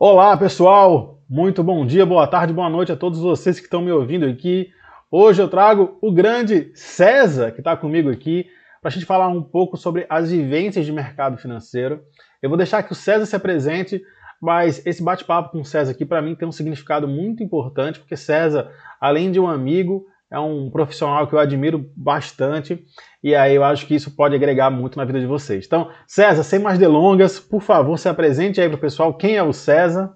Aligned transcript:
Olá, 0.00 0.36
pessoal! 0.36 1.18
Muito 1.28 1.60
bom 1.60 1.84
dia, 1.84 2.06
boa 2.06 2.24
tarde, 2.24 2.52
boa 2.52 2.70
noite 2.70 2.92
a 2.92 2.96
todos 2.96 3.18
vocês 3.18 3.58
que 3.58 3.66
estão 3.66 3.82
me 3.82 3.90
ouvindo 3.90 4.26
aqui. 4.26 4.70
Hoje 5.10 5.42
eu 5.42 5.48
trago 5.48 5.98
o 6.00 6.12
grande 6.12 6.70
César, 6.72 7.50
que 7.50 7.60
está 7.60 7.76
comigo 7.76 8.08
aqui, 8.08 8.46
para 8.80 8.90
a 8.90 8.92
gente 8.92 9.04
falar 9.04 9.26
um 9.26 9.42
pouco 9.42 9.76
sobre 9.76 10.06
as 10.08 10.30
vivências 10.30 10.86
de 10.86 10.92
mercado 10.92 11.36
financeiro. 11.36 12.00
Eu 12.40 12.48
vou 12.48 12.56
deixar 12.56 12.84
que 12.84 12.92
o 12.92 12.94
César 12.94 13.26
se 13.26 13.34
apresente, 13.34 14.00
mas 14.40 14.86
esse 14.86 15.02
bate-papo 15.02 15.50
com 15.50 15.62
o 15.62 15.64
César 15.64 15.90
aqui, 15.90 16.06
para 16.06 16.22
mim, 16.22 16.36
tem 16.36 16.46
um 16.46 16.52
significado 16.52 17.08
muito 17.08 17.42
importante, 17.42 17.98
porque 17.98 18.16
César, 18.16 18.70
além 19.00 19.32
de 19.32 19.40
um 19.40 19.48
amigo, 19.48 20.06
é 20.30 20.38
um 20.38 20.70
profissional 20.70 21.26
que 21.26 21.34
eu 21.34 21.38
admiro 21.38 21.90
bastante 21.96 22.84
e 23.22 23.34
aí 23.34 23.54
eu 23.54 23.64
acho 23.64 23.86
que 23.86 23.94
isso 23.94 24.14
pode 24.14 24.34
agregar 24.34 24.70
muito 24.70 24.96
na 24.96 25.04
vida 25.04 25.18
de 25.18 25.26
vocês. 25.26 25.64
Então, 25.66 25.88
César, 26.06 26.42
sem 26.42 26.58
mais 26.58 26.78
delongas, 26.78 27.40
por 27.40 27.62
favor, 27.62 27.98
se 27.98 28.08
apresente 28.08 28.60
aí 28.60 28.68
para 28.68 28.76
o 28.76 28.80
pessoal. 28.80 29.14
Quem 29.14 29.36
é 29.36 29.42
o 29.42 29.52
César? 29.52 30.12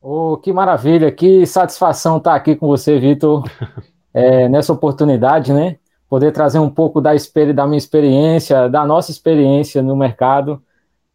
Oh, 0.00 0.36
que 0.36 0.52
maravilha, 0.52 1.10
que 1.10 1.44
satisfação 1.46 2.18
estar 2.18 2.34
aqui 2.34 2.56
com 2.56 2.66
você, 2.66 2.98
Vitor, 2.98 3.44
é, 4.14 4.48
nessa 4.48 4.72
oportunidade, 4.72 5.52
né? 5.52 5.78
Poder 6.08 6.32
trazer 6.32 6.58
um 6.58 6.70
pouco 6.70 7.00
da, 7.00 7.10
da 7.54 7.66
minha 7.66 7.78
experiência, 7.78 8.68
da 8.68 8.86
nossa 8.86 9.10
experiência 9.10 9.82
no 9.82 9.96
mercado, 9.96 10.62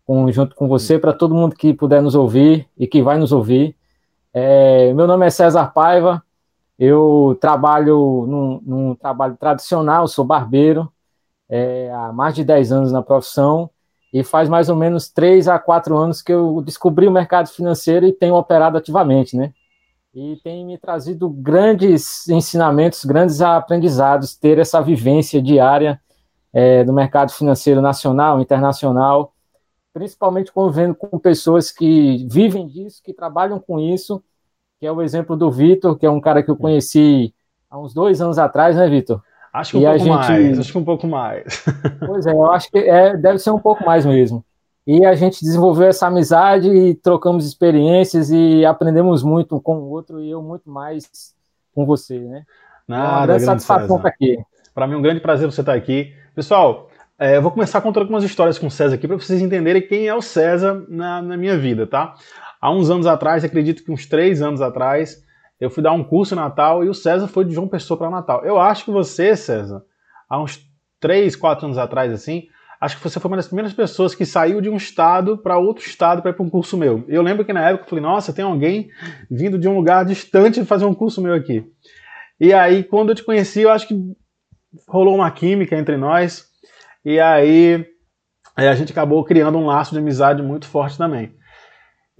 com, 0.05 0.29
junto 0.31 0.55
com 0.55 0.67
você, 0.67 0.99
para 0.99 1.13
todo 1.13 1.33
mundo 1.33 1.55
que 1.55 1.73
puder 1.73 2.01
nos 2.01 2.15
ouvir 2.15 2.67
e 2.77 2.85
que 2.85 3.01
vai 3.01 3.17
nos 3.17 3.31
ouvir. 3.31 3.75
É, 4.33 4.93
meu 4.93 5.07
nome 5.07 5.25
é 5.25 5.29
César 5.29 5.67
Paiva, 5.67 6.21
eu 6.81 7.37
trabalho 7.39 8.25
num, 8.27 8.61
num 8.65 8.95
trabalho 8.95 9.37
tradicional, 9.37 10.07
sou 10.07 10.25
barbeiro, 10.25 10.91
é, 11.47 11.91
há 11.93 12.11
mais 12.11 12.33
de 12.33 12.43
10 12.43 12.71
anos 12.71 12.91
na 12.91 13.03
profissão, 13.03 13.69
e 14.11 14.23
faz 14.23 14.49
mais 14.49 14.67
ou 14.67 14.75
menos 14.75 15.07
3 15.07 15.47
a 15.47 15.59
4 15.59 15.95
anos 15.95 16.23
que 16.23 16.33
eu 16.33 16.59
descobri 16.63 17.07
o 17.07 17.11
mercado 17.11 17.49
financeiro 17.49 18.07
e 18.07 18.11
tenho 18.11 18.33
operado 18.33 18.79
ativamente, 18.79 19.37
né? 19.37 19.53
E 20.11 20.37
tem 20.43 20.65
me 20.65 20.75
trazido 20.75 21.29
grandes 21.29 22.27
ensinamentos, 22.27 23.05
grandes 23.05 23.43
aprendizados, 23.43 24.35
ter 24.35 24.57
essa 24.57 24.81
vivência 24.81 25.39
diária 25.39 26.01
é, 26.51 26.83
do 26.83 26.91
mercado 26.91 27.31
financeiro 27.31 27.79
nacional, 27.79 28.41
internacional, 28.41 29.35
principalmente 29.93 30.51
convivendo 30.51 30.95
com 30.95 31.19
pessoas 31.19 31.69
que 31.69 32.25
vivem 32.27 32.65
disso, 32.65 33.03
que 33.03 33.13
trabalham 33.13 33.59
com 33.59 33.79
isso 33.79 34.23
que 34.81 34.87
é 34.87 34.91
o 34.91 34.99
exemplo 34.99 35.37
do 35.37 35.51
Vitor, 35.51 35.95
que 35.95 36.07
é 36.07 36.09
um 36.09 36.19
cara 36.19 36.41
que 36.41 36.49
eu 36.49 36.55
conheci 36.55 37.31
há 37.69 37.77
uns 37.77 37.93
dois 37.93 38.19
anos 38.19 38.39
atrás, 38.39 38.75
né, 38.75 38.89
Vitor? 38.89 39.21
Acho 39.53 39.73
que 39.73 39.77
um 39.77 39.81
e 39.81 39.85
pouco 39.85 39.99
gente... 39.99 40.09
mais, 40.09 40.59
acho 40.59 40.71
que 40.71 40.77
um 40.79 40.83
pouco 40.83 41.07
mais. 41.07 41.65
Pois 42.03 42.25
é, 42.25 42.31
eu 42.31 42.51
acho 42.51 42.71
que 42.71 42.79
é, 42.79 43.15
deve 43.15 43.37
ser 43.37 43.51
um 43.51 43.59
pouco 43.59 43.85
mais 43.85 44.07
mesmo. 44.07 44.43
E 44.87 45.05
a 45.05 45.13
gente 45.13 45.45
desenvolveu 45.45 45.87
essa 45.87 46.07
amizade 46.07 46.67
e 46.67 46.95
trocamos 46.95 47.45
experiências 47.45 48.31
e 48.31 48.65
aprendemos 48.65 49.21
muito 49.21 49.55
um 49.55 49.59
com 49.59 49.75
o 49.75 49.89
outro 49.91 50.19
e 50.19 50.31
eu 50.31 50.41
muito 50.41 50.67
mais 50.67 51.35
com 51.75 51.85
você, 51.85 52.17
né? 52.17 52.43
Nada, 52.87 53.03
é 53.03 53.07
uma 53.07 53.27
grande 53.27 53.43
satisfação 53.43 53.97
estar 53.97 54.09
aqui. 54.09 54.39
Para 54.73 54.87
mim 54.87 54.95
é 54.95 54.97
um 54.97 55.01
grande 55.03 55.19
prazer 55.19 55.45
você 55.45 55.61
estar 55.61 55.75
aqui. 55.75 56.11
Pessoal, 56.33 56.89
é, 57.19 57.37
eu 57.37 57.41
vou 57.43 57.51
começar 57.51 57.81
contando 57.81 58.01
algumas 58.01 58.23
histórias 58.23 58.57
com 58.57 58.65
o 58.65 58.71
César 58.71 58.95
aqui 58.95 59.07
para 59.07 59.15
vocês 59.15 59.43
entenderem 59.43 59.87
quem 59.87 60.07
é 60.07 60.15
o 60.15 60.23
César 60.23 60.83
na, 60.89 61.21
na 61.21 61.37
minha 61.37 61.55
vida, 61.55 61.85
tá? 61.85 62.15
Há 62.61 62.71
uns 62.71 62.91
anos 62.91 63.07
atrás, 63.07 63.43
acredito 63.43 63.83
que 63.83 63.91
uns 63.91 64.05
três 64.05 64.41
anos 64.41 64.61
atrás, 64.61 65.23
eu 65.59 65.69
fui 65.69 65.81
dar 65.81 65.93
um 65.93 66.03
curso 66.03 66.35
em 66.35 66.37
Natal 66.37 66.83
e 66.83 66.89
o 66.89 66.93
César 66.93 67.27
foi 67.27 67.43
de 67.43 67.53
João 67.53 67.67
Pessoa 67.67 67.97
para 67.97 68.09
Natal. 68.09 68.45
Eu 68.45 68.59
acho 68.59 68.85
que 68.85 68.91
você, 68.91 69.35
César, 69.35 69.83
há 70.29 70.39
uns 70.39 70.63
três, 70.99 71.35
quatro 71.35 71.65
anos 71.65 71.79
atrás, 71.79 72.13
assim, 72.13 72.47
acho 72.79 72.97
que 72.97 73.03
você 73.03 73.19
foi 73.19 73.29
uma 73.29 73.37
das 73.37 73.47
primeiras 73.47 73.73
pessoas 73.73 74.13
que 74.13 74.25
saiu 74.25 74.61
de 74.61 74.69
um 74.69 74.75
estado 74.75 75.37
para 75.37 75.57
outro 75.57 75.83
estado 75.83 76.21
para 76.21 76.29
ir 76.29 76.33
para 76.35 76.43
um 76.43 76.49
curso 76.49 76.77
meu. 76.77 77.03
Eu 77.07 77.23
lembro 77.23 77.43
que 77.43 77.51
na 77.51 77.67
época 77.67 77.85
eu 77.85 77.89
falei, 77.89 78.03
nossa, 78.03 78.31
tem 78.31 78.45
alguém 78.45 78.89
vindo 79.29 79.57
de 79.57 79.67
um 79.67 79.75
lugar 79.75 80.05
distante 80.05 80.63
fazer 80.63 80.85
um 80.85 80.93
curso 80.93 81.21
meu 81.21 81.33
aqui. 81.33 81.65
E 82.39 82.53
aí, 82.53 82.83
quando 82.83 83.09
eu 83.09 83.15
te 83.15 83.23
conheci, 83.23 83.61
eu 83.61 83.71
acho 83.71 83.87
que 83.87 83.95
rolou 84.87 85.15
uma 85.15 85.29
química 85.29 85.75
entre 85.75 85.97
nós. 85.97 86.45
E 87.05 87.19
aí, 87.19 87.85
aí 88.55 88.67
a 88.67 88.73
gente 88.73 88.91
acabou 88.91 89.23
criando 89.23 89.57
um 89.57 89.65
laço 89.65 89.93
de 89.93 89.99
amizade 89.99 90.41
muito 90.41 90.67
forte 90.67 90.97
também. 90.97 91.35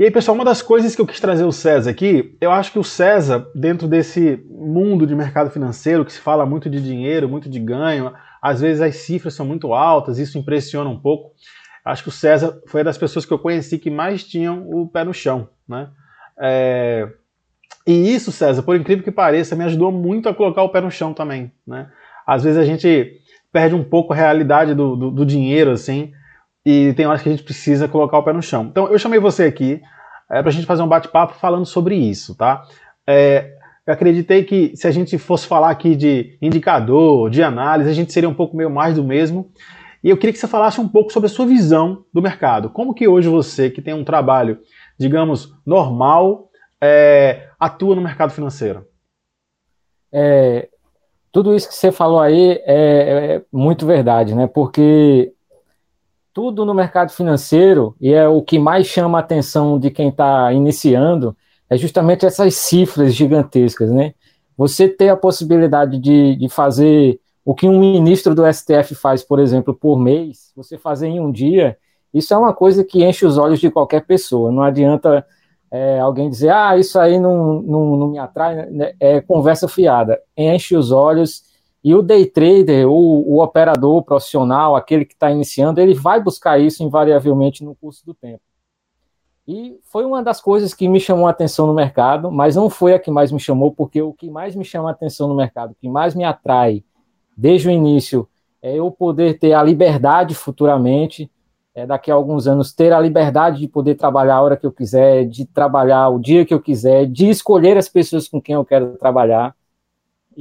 E 0.01 0.05
aí, 0.05 0.09
pessoal, 0.09 0.33
uma 0.33 0.43
das 0.43 0.63
coisas 0.63 0.95
que 0.95 1.01
eu 1.03 1.05
quis 1.05 1.19
trazer 1.19 1.43
o 1.43 1.51
César 1.51 1.91
aqui, 1.91 2.35
eu 2.41 2.49
acho 2.49 2.71
que 2.71 2.79
o 2.79 2.83
César, 2.83 3.47
dentro 3.53 3.87
desse 3.87 4.43
mundo 4.49 5.05
de 5.05 5.15
mercado 5.15 5.51
financeiro, 5.51 6.03
que 6.03 6.11
se 6.11 6.19
fala 6.19 6.43
muito 6.43 6.71
de 6.71 6.81
dinheiro, 6.81 7.29
muito 7.29 7.47
de 7.47 7.59
ganho, 7.59 8.11
às 8.41 8.61
vezes 8.61 8.81
as 8.81 8.95
cifras 8.95 9.35
são 9.35 9.45
muito 9.45 9.75
altas, 9.75 10.17
isso 10.17 10.39
impressiona 10.39 10.89
um 10.89 10.99
pouco. 10.99 11.33
Acho 11.85 12.01
que 12.01 12.09
o 12.09 12.11
César 12.11 12.59
foi 12.65 12.79
uma 12.79 12.85
das 12.85 12.97
pessoas 12.97 13.27
que 13.27 13.31
eu 13.31 13.37
conheci 13.37 13.77
que 13.77 13.91
mais 13.91 14.23
tinham 14.23 14.67
o 14.71 14.87
pé 14.87 15.03
no 15.03 15.13
chão, 15.13 15.47
né? 15.69 15.89
É... 16.39 17.07
E 17.85 18.11
isso, 18.11 18.31
César, 18.31 18.63
por 18.63 18.75
incrível 18.75 19.03
que 19.03 19.11
pareça, 19.11 19.55
me 19.55 19.65
ajudou 19.65 19.91
muito 19.91 20.27
a 20.27 20.33
colocar 20.33 20.63
o 20.63 20.69
pé 20.69 20.81
no 20.81 20.89
chão 20.89 21.13
também, 21.13 21.51
né? 21.67 21.91
Às 22.25 22.43
vezes 22.43 22.57
a 22.57 22.65
gente 22.65 23.21
perde 23.53 23.75
um 23.75 23.83
pouco 23.83 24.13
a 24.13 24.15
realidade 24.15 24.73
do, 24.73 24.95
do, 24.95 25.11
do 25.11 25.25
dinheiro, 25.27 25.69
assim, 25.69 26.11
e 26.65 26.93
tem 26.93 27.05
horas 27.05 27.21
que 27.21 27.29
a 27.29 27.31
gente 27.31 27.43
precisa 27.43 27.87
colocar 27.87 28.17
o 28.17 28.23
pé 28.23 28.33
no 28.33 28.41
chão. 28.41 28.67
Então 28.69 28.87
eu 28.87 28.99
chamei 28.99 29.19
você 29.19 29.45
aqui 29.45 29.81
é, 30.29 30.41
para 30.41 30.49
a 30.49 30.53
gente 30.53 30.65
fazer 30.65 30.81
um 30.81 30.87
bate-papo 30.87 31.33
falando 31.33 31.65
sobre 31.65 31.95
isso, 31.95 32.35
tá? 32.35 32.63
É, 33.07 33.51
eu 33.85 33.93
acreditei 33.93 34.43
que 34.43 34.75
se 34.75 34.87
a 34.87 34.91
gente 34.91 35.17
fosse 35.17 35.47
falar 35.47 35.71
aqui 35.71 35.95
de 35.95 36.37
indicador, 36.41 37.29
de 37.29 37.41
análise, 37.43 37.89
a 37.89 37.93
gente 37.93 38.13
seria 38.13 38.29
um 38.29 38.33
pouco 38.33 38.55
meio 38.55 38.69
mais 38.69 38.95
do 38.95 39.03
mesmo. 39.03 39.51
E 40.03 40.09
eu 40.09 40.17
queria 40.17 40.33
que 40.33 40.39
você 40.39 40.47
falasse 40.47 40.79
um 40.79 40.87
pouco 40.87 41.11
sobre 41.11 41.27
a 41.27 41.29
sua 41.29 41.45
visão 41.45 42.05
do 42.13 42.21
mercado. 42.21 42.69
Como 42.69 42.93
que 42.93 43.07
hoje 43.07 43.27
você, 43.27 43.69
que 43.69 43.81
tem 43.81 43.93
um 43.93 44.03
trabalho, 44.03 44.59
digamos, 44.97 45.53
normal, 45.65 46.49
é, 46.81 47.49
atua 47.59 47.95
no 47.95 48.01
mercado 48.01 48.31
financeiro? 48.31 48.85
É, 50.11 50.69
tudo 51.31 51.55
isso 51.55 51.67
que 51.67 51.75
você 51.75 51.91
falou 51.91 52.19
aí 52.19 52.61
é, 52.65 53.35
é 53.35 53.41
muito 53.51 53.85
verdade, 53.85 54.35
né? 54.35 54.47
Porque 54.47 55.33
tudo 56.33 56.65
no 56.65 56.73
mercado 56.73 57.11
financeiro, 57.11 57.95
e 57.99 58.13
é 58.13 58.27
o 58.27 58.41
que 58.41 58.57
mais 58.57 58.87
chama 58.87 59.17
a 59.17 59.21
atenção 59.21 59.79
de 59.79 59.89
quem 59.91 60.09
está 60.09 60.51
iniciando, 60.53 61.35
é 61.69 61.77
justamente 61.77 62.25
essas 62.25 62.55
cifras 62.55 63.13
gigantescas, 63.13 63.91
né? 63.91 64.13
Você 64.57 64.87
ter 64.87 65.09
a 65.09 65.17
possibilidade 65.17 65.97
de, 65.97 66.35
de 66.35 66.49
fazer 66.49 67.19
o 67.43 67.55
que 67.55 67.67
um 67.67 67.79
ministro 67.79 68.35
do 68.35 68.43
STF 68.51 68.93
faz, 68.95 69.23
por 69.23 69.39
exemplo, 69.39 69.73
por 69.73 69.99
mês, 69.99 70.51
você 70.55 70.77
fazer 70.77 71.07
em 71.07 71.19
um 71.19 71.31
dia, 71.31 71.77
isso 72.13 72.33
é 72.33 72.37
uma 72.37 72.53
coisa 72.53 72.83
que 72.83 73.03
enche 73.03 73.25
os 73.25 73.37
olhos 73.37 73.59
de 73.59 73.71
qualquer 73.71 74.05
pessoa. 74.05 74.51
Não 74.51 74.61
adianta 74.61 75.25
é, 75.71 75.99
alguém 75.99 76.29
dizer, 76.29 76.49
ah, 76.49 76.77
isso 76.77 76.99
aí 76.99 77.19
não, 77.19 77.61
não, 77.61 77.95
não 77.95 78.07
me 78.09 78.19
atrai, 78.19 78.69
né? 78.69 78.93
é 78.99 79.21
conversa 79.21 79.67
fiada. 79.67 80.19
Enche 80.37 80.75
os 80.75 80.91
olhos 80.91 81.43
e 81.83 81.95
o 81.95 82.01
day 82.01 82.25
trader, 82.25 82.87
o, 82.87 82.93
o 82.93 83.41
operador 83.41 84.03
profissional, 84.03 84.75
aquele 84.75 85.03
que 85.03 85.13
está 85.13 85.31
iniciando, 85.31 85.81
ele 85.81 85.93
vai 85.93 86.21
buscar 86.21 86.59
isso 86.59 86.83
invariavelmente 86.83 87.63
no 87.63 87.75
curso 87.75 88.05
do 88.05 88.13
tempo. 88.13 88.41
E 89.47 89.79
foi 89.83 90.05
uma 90.05 90.21
das 90.21 90.39
coisas 90.39 90.73
que 90.73 90.87
me 90.87 90.99
chamou 90.99 91.27
a 91.27 91.31
atenção 91.31 91.65
no 91.65 91.73
mercado, 91.73 92.31
mas 92.31 92.55
não 92.55 92.69
foi 92.69 92.93
a 92.93 92.99
que 92.99 93.09
mais 93.09 93.31
me 93.31 93.39
chamou, 93.39 93.71
porque 93.71 94.01
o 94.01 94.13
que 94.13 94.29
mais 94.29 94.55
me 94.55 94.63
chama 94.63 94.89
a 94.89 94.91
atenção 94.91 95.27
no 95.27 95.35
mercado, 95.35 95.71
o 95.71 95.75
que 95.75 95.89
mais 95.89 96.13
me 96.13 96.23
atrai 96.23 96.83
desde 97.35 97.67
o 97.67 97.71
início, 97.71 98.27
é 98.61 98.75
eu 98.75 98.91
poder 98.91 99.39
ter 99.39 99.53
a 99.53 99.63
liberdade 99.63 100.35
futuramente, 100.35 101.31
é, 101.73 101.85
daqui 101.85 102.11
a 102.11 102.13
alguns 102.13 102.47
anos, 102.47 102.73
ter 102.73 102.93
a 102.93 102.99
liberdade 102.99 103.59
de 103.59 103.67
poder 103.67 103.95
trabalhar 103.95 104.35
a 104.35 104.41
hora 104.41 104.57
que 104.57 104.65
eu 104.65 104.71
quiser, 104.71 105.25
de 105.25 105.45
trabalhar 105.45 106.09
o 106.09 106.19
dia 106.19 106.45
que 106.45 106.53
eu 106.53 106.61
quiser, 106.61 107.07
de 107.07 107.29
escolher 107.29 107.77
as 107.77 107.89
pessoas 107.89 108.27
com 108.27 108.39
quem 108.39 108.53
eu 108.53 108.63
quero 108.63 108.97
trabalhar. 108.97 109.55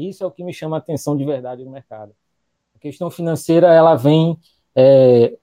Isso 0.08 0.24
é 0.24 0.26
o 0.26 0.30
que 0.30 0.44
me 0.44 0.52
chama 0.52 0.76
a 0.76 0.78
atenção 0.78 1.16
de 1.16 1.24
verdade 1.24 1.64
no 1.64 1.70
mercado. 1.70 2.12
A 2.74 2.78
questão 2.78 3.10
financeira, 3.10 3.72
ela 3.72 3.94
vem 3.94 4.38
é, 4.74 5.36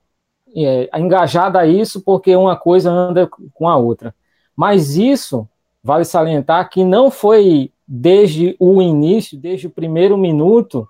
é, 0.56 1.00
engajada 1.00 1.60
a 1.60 1.68
isso 1.68 2.02
porque 2.02 2.36
uma 2.36 2.56
coisa 2.56 2.90
anda 2.90 3.30
com 3.54 3.68
a 3.68 3.76
outra. 3.76 4.14
Mas 4.56 4.96
isso, 4.96 5.48
vale 5.84 6.04
salientar 6.04 6.70
que 6.70 6.84
não 6.84 7.12
foi 7.12 7.72
desde 7.88 8.56
o 8.60 8.82
início, 8.82 9.38
desde 9.38 9.68
o 9.68 9.72
primeiro 9.72 10.18
minuto, 10.18 10.88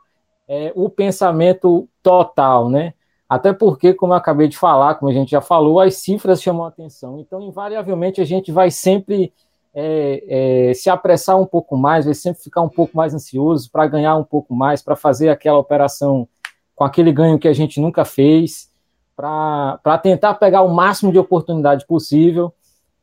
é, 0.47 0.71
o 0.75 0.89
pensamento 0.89 1.87
total, 2.01 2.69
né? 2.69 2.93
Até 3.29 3.51
porque, 3.51 3.93
como 3.93 4.13
eu 4.13 4.17
acabei 4.17 4.47
de 4.47 4.57
falar, 4.57 4.95
como 4.95 5.11
a 5.11 5.13
gente 5.13 5.31
já 5.31 5.41
falou, 5.41 5.81
as 5.81 5.95
cifras 5.95 6.41
chamam 6.41 6.63
a 6.63 6.69
atenção. 6.69 7.19
Então, 7.19 7.41
invariavelmente, 7.41 8.21
a 8.21 8.25
gente 8.25 8.51
vai 8.53 8.71
sempre 8.71 9.33
é, 9.79 10.69
é, 10.69 10.73
se 10.73 10.89
apressar 10.89 11.39
um 11.39 11.45
pouco 11.45 11.77
mais, 11.77 12.05
vai 12.05 12.15
sempre 12.15 12.41
ficar 12.41 12.63
um 12.63 12.69
pouco 12.69 12.97
mais 12.97 13.13
ansioso 13.13 13.69
para 13.71 13.85
ganhar 13.85 14.15
um 14.15 14.23
pouco 14.23 14.55
mais, 14.55 14.81
para 14.81 14.95
fazer 14.95 15.29
aquela 15.29 15.59
operação 15.59 16.27
com 16.75 16.83
aquele 16.83 17.11
ganho 17.11 17.37
que 17.37 17.47
a 17.47 17.53
gente 17.53 17.79
nunca 17.79 18.03
fez, 18.03 18.71
para 19.15 19.99
tentar 20.01 20.33
pegar 20.33 20.63
o 20.63 20.73
máximo 20.73 21.11
de 21.11 21.19
oportunidade 21.19 21.85
possível. 21.85 22.51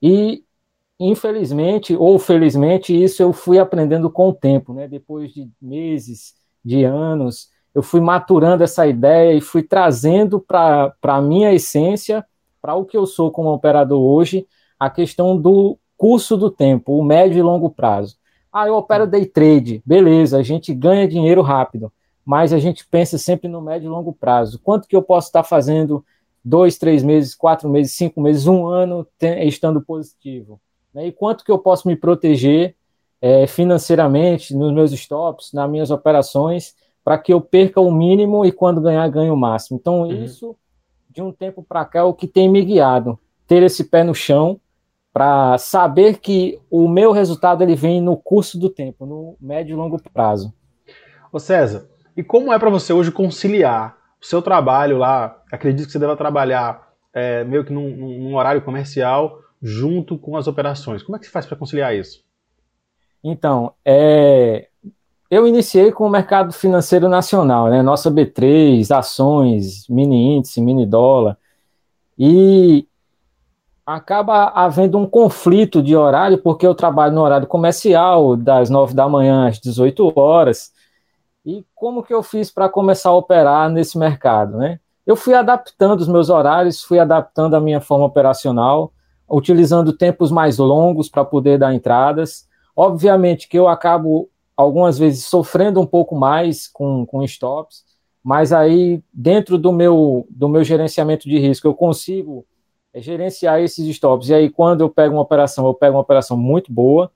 E, 0.03 0.43
infelizmente 0.99 1.95
ou 1.95 2.19
felizmente, 2.19 2.93
isso 2.93 3.23
eu 3.23 3.33
fui 3.33 3.61
aprendendo 3.61 4.11
com 4.11 4.31
o 4.31 4.35
tempo, 4.35 4.75
né? 4.75 4.89
depois 4.89 5.33
de 5.33 5.49
meses, 5.63 6.35
de 6.65 6.83
anos, 6.83 7.51
eu 7.73 7.85
fui 7.85 8.01
maturando 8.01 8.65
essa 8.65 8.85
ideia 8.85 9.33
e 9.33 9.41
fui 9.41 9.63
trazendo 9.63 10.41
para 10.41 10.93
a 11.05 11.23
minha 11.23 11.53
essência, 11.53 12.27
para 12.61 12.75
o 12.75 12.85
que 12.85 12.97
eu 12.97 13.07
sou 13.07 13.31
como 13.31 13.53
operador 13.53 14.01
hoje, 14.01 14.45
a 14.77 14.91
questão 14.91 15.41
do 15.41 15.79
curso 15.97 16.37
do 16.37 16.51
tempo, 16.51 16.99
o 16.99 17.05
médio 17.05 17.39
e 17.39 17.43
longo 17.43 17.71
prazo. 17.71 18.17
Ah, 18.53 18.67
eu 18.67 18.75
opero 18.75 19.07
day 19.07 19.27
trade, 19.27 19.83
beleza, 19.85 20.39
a 20.39 20.43
gente 20.43 20.73
ganha 20.73 21.09
dinheiro 21.09 21.43
rápido, 21.43 21.93
mas 22.25 22.53
a 22.53 22.59
gente 22.59 22.87
pensa 22.87 23.19
sempre 23.19 23.49
no 23.49 23.61
médio 23.61 23.87
e 23.87 23.91
longo 23.91 24.13
prazo. 24.13 24.61
Quanto 24.63 24.87
que 24.87 24.95
eu 24.95 25.03
posso 25.03 25.29
estar 25.29 25.43
fazendo 25.43 26.05
dois, 26.45 26.79
três 26.79 27.03
meses, 27.03 27.35
quatro 27.35 27.69
meses, 27.69 27.93
cinco 27.93 28.21
meses, 28.21 28.47
um 28.47 28.67
ano 28.67 29.07
estando 29.21 29.81
positivo? 29.81 30.61
Né? 30.93 31.09
E 31.09 31.13
quanto 31.13 31.45
que 31.45 31.51
eu 31.51 31.59
posso 31.59 31.89
me 31.89 31.97
proteger 31.97 32.77
é, 33.21 33.47
financeiramente 33.47 34.55
nos 34.55 34.73
meus 34.73 34.93
stops, 34.93 35.53
nas 35.53 35.69
minhas 35.69 35.91
operações, 35.91 36.75
para 37.03 37.19
que 37.19 37.33
eu 37.33 37.41
perca 37.41 37.81
o 37.81 37.93
mínimo 37.93 38.45
e 38.45 38.53
quando 38.53 38.81
ganhar, 38.81 39.09
ganhe 39.09 39.31
o 39.31 39.37
máximo. 39.37 39.79
Então, 39.81 40.03
uhum. 40.03 40.25
isso, 40.25 40.57
de 41.11 41.21
um 41.21 41.33
tempo 41.33 41.63
para 41.63 41.85
cá, 41.85 42.01
é 42.01 42.03
o 42.03 42.15
que 42.15 42.27
tem 42.27 42.49
me 42.49 42.65
guiado. 42.65 43.19
Ter 43.47 43.63
esse 43.63 43.85
pé 43.85 44.05
no 44.05 44.15
chão 44.15 44.61
para 45.15 45.57
saber 45.59 46.19
que 46.19 46.61
o 46.69 46.89
meu 46.89 47.13
resultado 47.13 47.63
ele 47.63 47.77
vem 47.77 48.01
no 48.01 48.17
curso 48.17 48.59
do 48.59 48.69
tempo, 48.69 49.07
no 49.07 49.37
médio 49.41 49.75
e 49.75 49.77
longo 49.77 49.97
prazo. 50.13 50.53
Ô 51.33 51.39
César, 51.39 51.89
e 52.17 52.23
como 52.25 52.53
é 52.53 52.59
para 52.59 52.69
você 52.69 52.93
hoje 52.93 53.13
conciliar 53.13 53.97
o 54.21 54.27
seu 54.27 54.43
trabalho 54.43 54.99
lá? 54.99 55.41
Acredito 55.53 55.87
que 55.87 55.93
você 55.93 56.01
deva 56.01 56.17
trabalhar 56.17 56.93
é, 57.13 57.45
meio 57.45 57.65
que 57.65 57.73
num, 57.73 57.91
num, 57.97 58.35
horário 58.35 58.61
comercial 58.63 59.39
junto 59.63 60.19
com 60.19 60.37
as 60.37 60.49
operações. 60.49 61.01
Como 61.01 61.15
é 61.15 61.21
que 61.21 61.27
você 61.27 61.31
faz 61.31 61.47
para 61.47 61.57
conciliar 61.57 61.95
isso? 61.95 62.25
Então, 63.23 63.73
é, 63.85 64.67
eu 65.31 65.47
iniciei 65.47 65.93
com 65.93 66.09
o 66.09 66.11
mercado 66.11 66.53
financeiro 66.53 67.09
nacional, 67.09 67.71
né? 67.71 67.83
Nossa 67.83 68.11
B3, 68.11 68.91
ações, 68.91 69.87
mini 69.89 70.39
índice, 70.39 70.61
mini 70.61 70.85
dólar. 70.85 71.39
E 72.19 72.89
acaba 73.87 74.47
havendo 74.49 74.99
um 74.99 75.07
conflito 75.07 75.83
de 75.83 75.95
horário, 75.95 76.39
porque 76.39 76.67
eu 76.67 76.75
trabalho 76.75 77.15
no 77.15 77.21
horário 77.21 77.47
comercial, 77.47 78.37
das 78.37 78.71
9 78.71 78.95
da 78.95 79.09
manhã 79.09 79.49
às 79.49 79.59
18 79.59 80.13
horas. 80.19 80.73
E 81.45 81.65
como 81.75 82.03
que 82.03 82.15
eu 82.15 82.23
fiz 82.23 82.51
para 82.51 82.69
começar 82.69 83.11
a 83.11 83.17
operar 83.17 83.69
nesse 83.69 83.99
mercado, 83.99 84.57
né? 84.57 84.81
Eu 85.07 85.17
fui 85.17 85.35
adaptando 85.35 86.01
os 86.01 86.09
meus 86.09 86.31
horários, 86.31 86.83
fui 86.83 86.99
adaptando 86.99 87.55
a 87.55 87.61
minha 87.61 87.81
forma 87.81 88.07
operacional, 88.07 88.91
utilizando 89.29 89.93
tempos 89.93 90.31
mais 90.31 90.57
longos 90.57 91.11
para 91.11 91.25
poder 91.25 91.59
dar 91.59 91.75
entradas. 91.75 92.49
Obviamente 92.75 93.47
que 93.47 93.59
eu 93.59 93.69
acabo 93.69 94.31
algumas 94.57 94.99
vezes 94.99 95.27
sofrendo 95.27 95.79
um 95.79 95.87
pouco 95.87 96.17
mais 96.17 96.67
com, 96.67 97.05
com 97.05 97.23
stops, 97.23 97.85
mas 98.23 98.51
aí 98.51 99.03
dentro 99.13 99.59
do 99.59 99.71
meu, 99.71 100.27
do 100.31 100.49
meu 100.49 100.65
gerenciamento 100.65 101.29
de 101.29 101.39
risco 101.39 101.69
eu 101.69 101.75
consigo 101.75 102.47
é, 102.95 103.01
gerenciar 103.01 103.61
esses 103.61 103.87
stops. 103.89 104.29
E 104.29 104.35
aí 104.35 104.49
quando 104.49 104.83
eu 104.83 104.89
pego 104.89 105.17
uma 105.17 105.23
operação, 105.23 105.67
eu 105.67 105.75
pego 105.75 105.97
uma 105.97 106.03
operação 106.03 106.37
muito 106.37 106.73
boa, 106.73 107.11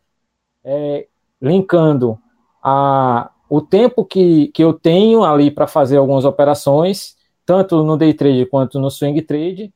é, 0.65 1.07
linkando 1.41 2.19
a, 2.63 3.31
o 3.49 3.63
tempo 3.63 4.05
que, 4.05 4.49
que 4.49 4.63
eu 4.63 4.75
tenho 4.75 5.25
ali 5.25 5.51
para 5.51 5.69
fazer 5.69 5.97
algumas 5.97 6.25
operações, 6.25 7.17
tanto 7.47 7.83
no 7.85 7.97
day 7.97 8.13
trade 8.13 8.45
quanto 8.47 8.79
no 8.79 8.91
swing 8.91 9.23
trade, 9.23 9.73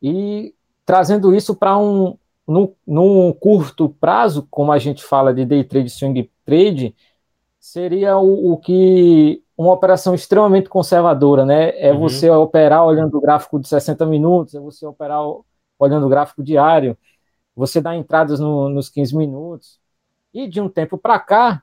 e 0.00 0.54
trazendo 0.86 1.34
isso 1.34 1.54
para 1.54 1.76
um, 1.76 2.16
num 2.46 3.32
curto 3.32 3.88
prazo, 3.88 4.46
como 4.50 4.70
a 4.72 4.78
gente 4.78 5.02
fala 5.02 5.34
de 5.34 5.44
day 5.44 5.64
trade, 5.64 5.90
swing 5.90 6.30
trade, 6.44 6.94
seria 7.58 8.16
o, 8.18 8.52
o 8.52 8.56
que 8.58 9.43
uma 9.56 9.72
operação 9.72 10.14
extremamente 10.14 10.68
conservadora, 10.68 11.44
né? 11.44 11.78
É 11.78 11.92
uhum. 11.92 12.00
você 12.00 12.28
operar 12.30 12.84
olhando 12.84 13.16
o 13.16 13.20
gráfico 13.20 13.60
de 13.60 13.68
60 13.68 14.04
minutos, 14.06 14.54
é 14.54 14.60
você 14.60 14.84
operar 14.86 15.20
olhando 15.78 16.06
o 16.06 16.08
gráfico 16.08 16.42
diário, 16.42 16.96
você 17.54 17.80
dá 17.80 17.94
entradas 17.94 18.40
no, 18.40 18.68
nos 18.68 18.88
15 18.88 19.16
minutos. 19.16 19.78
E 20.32 20.48
de 20.48 20.60
um 20.60 20.68
tempo 20.68 20.98
para 20.98 21.18
cá, 21.20 21.62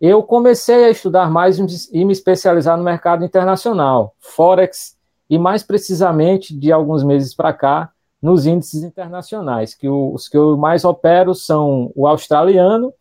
eu 0.00 0.22
comecei 0.22 0.84
a 0.84 0.90
estudar 0.90 1.30
mais 1.30 1.58
e 1.90 2.04
me 2.04 2.12
especializar 2.12 2.76
no 2.76 2.84
mercado 2.84 3.24
internacional, 3.24 4.14
Forex, 4.18 4.98
e 5.30 5.38
mais 5.38 5.62
precisamente 5.62 6.54
de 6.54 6.70
alguns 6.70 7.02
meses 7.02 7.34
para 7.34 7.52
cá, 7.52 7.92
nos 8.20 8.46
índices 8.46 8.82
internacionais, 8.84 9.74
que 9.74 9.88
os 9.88 10.28
que 10.28 10.36
eu 10.36 10.56
mais 10.56 10.84
opero 10.84 11.34
são 11.34 11.90
o 11.94 12.06
australiano, 12.06 12.92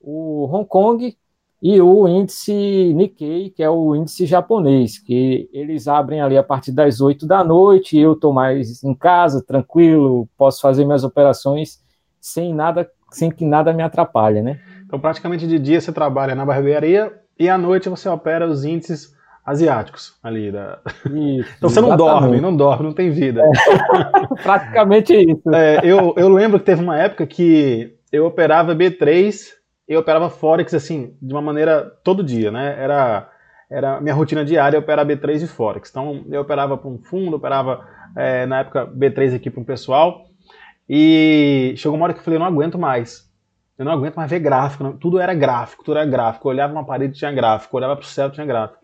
o 0.00 0.44
Hong 0.52 0.66
Kong 0.66 1.16
e 1.62 1.80
o 1.80 2.08
índice 2.08 2.92
Nikkei, 2.92 3.50
que 3.50 3.62
é 3.62 3.70
o 3.70 3.94
índice 3.94 4.26
japonês, 4.26 4.98
que 4.98 5.48
eles 5.52 5.86
abrem 5.86 6.20
ali 6.20 6.36
a 6.36 6.42
partir 6.42 6.72
das 6.72 7.00
8 7.00 7.24
da 7.24 7.44
noite, 7.44 7.96
eu 7.96 8.14
estou 8.14 8.32
mais 8.32 8.82
em 8.82 8.92
casa, 8.92 9.44
tranquilo, 9.46 10.28
posso 10.36 10.60
fazer 10.60 10.84
minhas 10.84 11.04
operações 11.04 11.78
sem 12.20 12.52
nada, 12.52 12.90
sem 13.12 13.30
que 13.30 13.44
nada 13.44 13.72
me 13.72 13.82
atrapalhe, 13.82 14.42
né? 14.42 14.58
Então, 14.84 14.98
praticamente 14.98 15.46
de 15.46 15.56
dia 15.56 15.80
você 15.80 15.92
trabalha 15.92 16.34
na 16.34 16.44
barbearia 16.44 17.12
e 17.38 17.48
à 17.48 17.56
noite 17.56 17.88
você 17.88 18.08
opera 18.08 18.48
os 18.48 18.64
índices 18.64 19.14
asiáticos 19.46 20.14
ali. 20.20 20.50
Da... 20.50 20.80
Isso, 21.06 21.48
então 21.58 21.70
você 21.70 21.80
não 21.80 21.96
dorme, 21.96 22.40
não 22.40 22.56
dorme, 22.56 22.86
não 22.86 22.92
tem 22.92 23.10
vida. 23.10 23.40
É, 23.40 24.34
praticamente 24.42 25.14
isso. 25.14 25.48
É, 25.54 25.78
eu, 25.84 26.12
eu 26.16 26.28
lembro 26.28 26.58
que 26.58 26.66
teve 26.66 26.82
uma 26.82 26.98
época 26.98 27.24
que 27.24 27.94
eu 28.10 28.26
operava 28.26 28.74
B3, 28.74 29.61
eu 29.86 30.00
operava 30.00 30.30
Forex 30.30 30.74
assim, 30.74 31.16
de 31.20 31.32
uma 31.32 31.42
maneira 31.42 31.82
todo 32.04 32.22
dia, 32.22 32.50
né? 32.50 32.76
Era, 32.78 33.30
era 33.70 34.00
minha 34.00 34.14
rotina 34.14 34.44
diária, 34.44 34.76
eu 34.76 34.80
operava 34.80 35.08
B3 35.08 35.42
e 35.42 35.46
Forex. 35.46 35.90
Então 35.90 36.24
eu 36.30 36.40
operava 36.40 36.76
para 36.76 36.88
um 36.88 36.98
fundo, 36.98 37.36
operava 37.36 37.86
é, 38.16 38.46
na 38.46 38.60
época 38.60 38.86
B3 38.86 39.36
aqui 39.36 39.50
para 39.50 39.60
um 39.60 39.64
pessoal. 39.64 40.26
E 40.88 41.74
chegou 41.76 41.96
uma 41.96 42.04
hora 42.04 42.12
que 42.12 42.20
eu 42.20 42.24
falei, 42.24 42.36
eu 42.36 42.40
não 42.40 42.46
aguento 42.46 42.78
mais. 42.78 43.30
Eu 43.78 43.84
não 43.84 43.92
aguento 43.92 44.16
mais 44.16 44.30
ver 44.30 44.40
gráfico. 44.40 44.84
Não. 44.84 44.96
Tudo 44.96 45.18
era 45.18 45.34
gráfico, 45.34 45.82
tudo 45.82 45.98
era 45.98 46.08
gráfico. 46.08 46.48
Eu 46.48 46.52
olhava 46.52 46.72
uma 46.72 46.84
parede, 46.84 47.18
tinha 47.18 47.32
gráfico. 47.32 47.74
Eu 47.74 47.78
olhava 47.78 47.96
para 47.96 48.04
o 48.04 48.08
céu, 48.08 48.30
tinha 48.30 48.46
gráfico. 48.46 48.82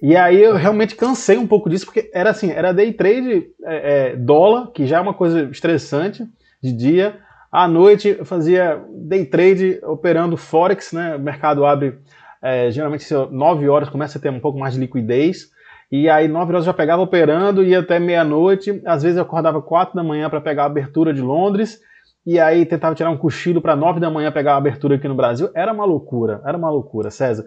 E 0.00 0.14
aí 0.14 0.42
eu 0.42 0.54
realmente 0.54 0.94
cansei 0.94 1.38
um 1.38 1.46
pouco 1.46 1.70
disso, 1.70 1.86
porque 1.86 2.10
era 2.12 2.30
assim, 2.30 2.50
era 2.50 2.72
day 2.72 2.92
trade 2.92 3.46
é, 3.64 4.10
é, 4.10 4.16
dólar, 4.16 4.70
que 4.72 4.86
já 4.86 4.98
é 4.98 5.00
uma 5.00 5.14
coisa 5.14 5.44
estressante 5.44 6.26
de 6.62 6.72
dia. 6.72 7.18
À 7.56 7.66
noite 7.66 8.14
eu 8.18 8.24
fazia 8.26 8.84
day 8.92 9.24
trade 9.24 9.80
operando 9.82 10.36
Forex, 10.36 10.92
né? 10.92 11.16
O 11.16 11.18
mercado 11.18 11.64
abre 11.64 11.98
é, 12.42 12.70
geralmente 12.70 13.06
9 13.30 13.66
horas, 13.66 13.88
começa 13.88 14.18
a 14.18 14.20
ter 14.20 14.28
um 14.28 14.38
pouco 14.38 14.58
mais 14.58 14.74
de 14.74 14.80
liquidez. 14.80 15.50
E 15.90 16.06
aí 16.06 16.28
9 16.28 16.52
horas 16.52 16.66
eu 16.66 16.72
já 16.72 16.74
pegava 16.74 17.00
operando, 17.00 17.64
ia 17.64 17.78
até 17.78 17.98
meia-noite. 17.98 18.82
Às 18.84 19.02
vezes 19.02 19.16
eu 19.16 19.22
acordava 19.22 19.62
4 19.62 19.96
da 19.96 20.02
manhã 20.02 20.28
para 20.28 20.38
pegar 20.38 20.64
a 20.64 20.66
abertura 20.66 21.14
de 21.14 21.22
Londres. 21.22 21.80
E 22.26 22.38
aí 22.38 22.66
tentava 22.66 22.94
tirar 22.94 23.08
um 23.08 23.16
cochilo 23.16 23.62
para 23.62 23.74
9 23.74 24.00
da 24.00 24.10
manhã 24.10 24.30
pegar 24.30 24.52
a 24.52 24.58
abertura 24.58 24.96
aqui 24.96 25.08
no 25.08 25.14
Brasil. 25.14 25.48
Era 25.54 25.72
uma 25.72 25.86
loucura, 25.86 26.42
era 26.44 26.58
uma 26.58 26.68
loucura, 26.68 27.10
César. 27.10 27.46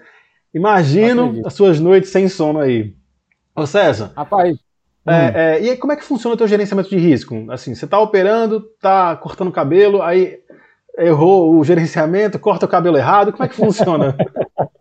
Imagino 0.52 1.40
as 1.46 1.54
suas 1.54 1.80
noites 1.80 2.10
sem 2.10 2.28
sono 2.28 2.58
aí. 2.58 2.96
Ô 3.56 3.68
César. 3.68 4.12
Rapaz. 4.16 4.58
É, 5.10 5.12
hum. 5.12 5.32
é, 5.34 5.62
e 5.62 5.70
aí, 5.72 5.78
como 5.78 5.92
é 5.92 5.96
que 5.96 6.04
funciona 6.04 6.36
o 6.36 6.38
teu 6.38 6.48
gerenciamento 6.48 6.90
de 6.90 6.98
risco? 6.98 7.46
Assim, 7.50 7.74
você 7.74 7.86
está 7.86 8.00
operando, 8.00 8.66
está 8.76 9.16
cortando 9.16 9.48
o 9.48 9.54
cabelo, 9.54 10.02
aí 10.02 10.40
errou 10.98 11.56
o 11.56 11.64
gerenciamento, 11.64 12.40
corta 12.40 12.66
o 12.66 12.70
cabelo 12.70 12.98
errado, 12.98 13.32
como 13.32 13.44
é 13.44 13.48
que 13.48 13.56
funciona? 13.56 14.16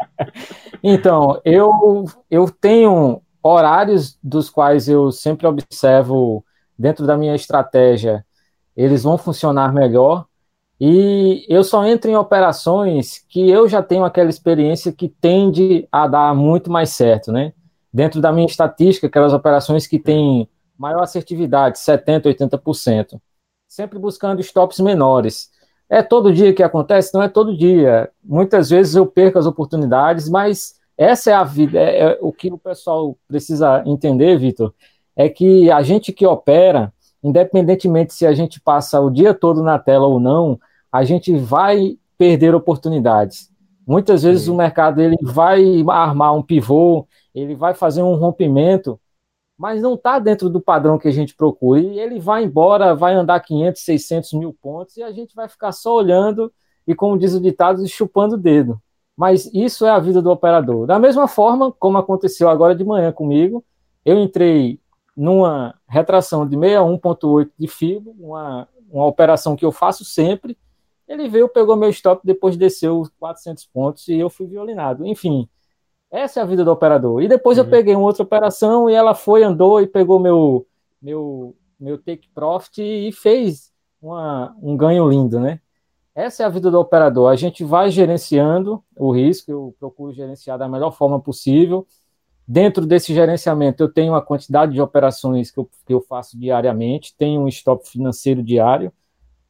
então, 0.83 1.41
eu, 1.45 2.05
eu 2.31 2.51
tenho 2.51 3.23
horários 3.43 4.19
dos 4.23 4.51
quais 4.51 4.89
eu 4.89 5.11
sempre 5.11 5.47
observo 5.47 6.45
dentro 6.77 7.07
da 7.07 7.17
minha 7.17 7.35
estratégia, 7.35 8.25
eles 8.77 9.03
vão 9.03 9.19
funcionar 9.19 9.73
melhor 9.73 10.27
e 10.81 11.45
eu 11.49 11.65
só 11.65 11.85
entro 11.85 12.09
em 12.11 12.17
operações 12.17 13.25
que 13.29 13.51
eu 13.51 13.69
já 13.69 13.83
tenho 13.83 14.05
aquela 14.05 14.31
experiência 14.31 14.93
que 14.93 15.09
tende 15.09 15.89
a 15.91 16.07
dar 16.07 16.35
muito 16.35 16.71
mais 16.71 16.91
certo, 16.91 17.33
né? 17.33 17.53
Dentro 17.93 18.21
da 18.21 18.33
minha 18.33 18.47
estatística, 18.47 19.07
aquelas 19.07 19.33
operações 19.33 19.87
que 19.87 19.99
têm 19.99 20.49
maior 20.77 21.03
assertividade, 21.03 21.79
70%, 21.79 22.25
80%. 22.25 23.21
Sempre 23.67 23.99
buscando 23.99 24.41
stops 24.41 24.81
menores. 24.81 25.51
É 25.91 26.03
todo 26.03 26.33
dia 26.33 26.53
que 26.53 26.63
acontece? 26.63 27.15
Não 27.15 27.23
é 27.23 27.29
todo 27.29 27.57
dia. 27.57 28.11
Muitas 28.23 28.71
vezes 28.71 28.95
eu 28.95 29.07
perco 29.07 29.39
as 29.39 29.47
oportunidades, 29.47 30.29
mas 30.29 30.75
essa 30.97 31.31
é 31.31 31.35
a 31.35 31.45
vida. 31.45 31.79
É, 31.79 32.01
é 32.01 32.19
o 32.21 32.33
que 32.33 32.53
o 32.53 32.59
pessoal 32.59 33.17
precisa 33.27 33.83
entender, 33.87 34.39
Vitor, 34.39 34.75
é 35.17 35.29
que 35.29 35.71
a 35.71 35.83
gente 35.83 36.13
que 36.13 36.27
opera, 36.27 36.93
independentemente 37.23 38.15
se 38.15 38.27
a 38.27 38.33
gente 38.33 38.61
passa 38.61 39.01
o 39.01 39.11
dia 39.11 39.33
todo 39.33 39.63
na 39.63 39.79
tela 39.79 40.07
ou 40.07 40.21
não, 40.21 40.61
a 40.93 41.05
gente 41.05 41.37
vai 41.37 41.99
perder 42.17 42.55
oportunidades. 42.55 43.51
Muitas 43.89 44.23
vezes 44.23 44.45
Sim. 44.45 44.51
o 44.51 44.55
mercado 44.55 45.01
ele 45.01 45.17
vai 45.23 45.83
armar 45.89 46.35
um 46.35 46.43
pivô, 46.43 47.09
ele 47.35 47.55
vai 47.55 47.73
fazer 47.73 48.03
um 48.03 48.17
rompimento, 48.17 49.01
mas 49.57 49.81
não 49.81 49.95
está 49.95 50.19
dentro 50.19 50.51
do 50.51 50.61
padrão 50.61 50.99
que 50.99 51.09
a 51.09 51.11
gente 51.11 51.35
procura. 51.35 51.81
E 51.81 51.99
ele 51.99 52.21
vai 52.21 52.45
embora, 52.45 52.95
vai 52.95 53.15
andar 53.15 53.41
500, 53.41 53.83
600 53.83 54.33
mil 54.35 54.53
pontos 54.53 54.99
e 54.99 55.03
a 55.03 55.11
gente 55.11 55.35
vai 55.35 55.49
ficar 55.49 55.73
só 55.73 55.97
olhando 55.97 56.53
e, 56.87 56.95
como 56.95 57.19
diz 57.19 57.33
o 57.33 57.41
ditado, 57.41 57.89
chupando 57.89 58.35
o 58.35 58.39
dedo. 58.39 58.79
Mas 59.17 59.51
isso 59.55 59.87
é 59.87 59.91
a 59.91 59.99
vida 59.99 60.21
do 60.21 60.31
operador. 60.31 60.87
Da 60.87 60.99
mesma 60.99 61.27
forma 61.27 61.73
como 61.73 61.97
aconteceu 61.97 62.51
agora 62.51 62.75
de 62.75 62.85
manhã 62.85 63.11
comigo, 63.11 63.65
eu 64.05 64.19
entrei 64.19 64.79
numa 65.17 65.75
retração 65.89 66.47
de 66.47 66.57
61,8 66.59 67.51
de 67.59 67.67
FIBO, 67.67 68.15
uma, 68.21 68.69
uma 68.91 69.07
operação 69.07 69.57
que 69.57 69.65
eu 69.65 69.73
faço 69.73 70.05
sempre. 70.05 70.59
Ele 71.09 71.29
veio, 71.29 71.49
pegou 71.49 71.75
meu 71.75 71.89
stop, 71.89 72.21
depois 72.25 72.57
desceu 72.57 73.03
400 73.19 73.67
pontos 73.67 74.07
e 74.09 74.19
eu 74.19 74.29
fui 74.29 74.47
violinado. 74.47 75.07
Enfim, 75.07 75.49
essa 76.11 76.41
é 76.41 76.43
a 76.43 76.47
vida 76.47 76.65
do 76.65 76.71
operador. 76.71 77.23
E 77.23 77.29
depois 77.29 77.59
uhum. 77.59 77.65
eu 77.65 77.71
peguei 77.71 77.95
uma 77.95 78.05
outra 78.05 78.23
operação 78.23 78.91
e 78.91 78.95
ela 78.95 79.15
foi, 79.15 79.43
andou 79.43 79.81
e 79.81 79.87
pegou 79.87 80.19
meu, 80.19 80.67
meu, 81.01 81.57
meu 81.81 81.97
take 81.97 82.29
profit 82.35 82.83
e 82.83 83.11
fez 83.11 83.73
uma, 84.03 84.55
um 84.63 84.77
ganho 84.77 85.09
lindo, 85.09 85.41
né? 85.41 85.61
Essa 86.15 86.43
é 86.43 86.47
a 86.47 86.49
vida 86.51 86.71
do 86.71 86.81
operador. 86.81 87.31
A 87.31 87.37
gente 87.37 87.63
vai 87.63 87.91
gerenciando 87.91 88.83
o 88.97 89.13
risco, 89.13 89.51
eu 89.51 89.75
procuro 89.79 90.13
gerenciar 90.13 90.59
da 90.59 90.69
melhor 90.69 90.91
forma 90.91 91.21
possível. 91.21 91.87
Dentro 92.47 92.85
desse 92.87 93.15
gerenciamento, 93.15 93.83
eu 93.83 93.93
tenho 93.93 94.13
uma 94.13 94.23
quantidade 94.23 94.73
de 94.73 94.81
operações 94.81 95.51
que 95.51 95.61
eu, 95.61 95.71
que 95.87 95.95
eu 95.95 96.01
faço 96.01 96.39
diariamente, 96.39 97.15
tenho 97.17 97.43
um 97.43 97.49
stop 97.49 97.87
financeiro 97.89 98.43
diário, 98.43 98.93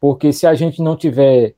porque 0.00 0.32
se 0.32 0.46
a 0.46 0.54
gente 0.54 0.82
não 0.82 0.96
tiver, 0.96 1.54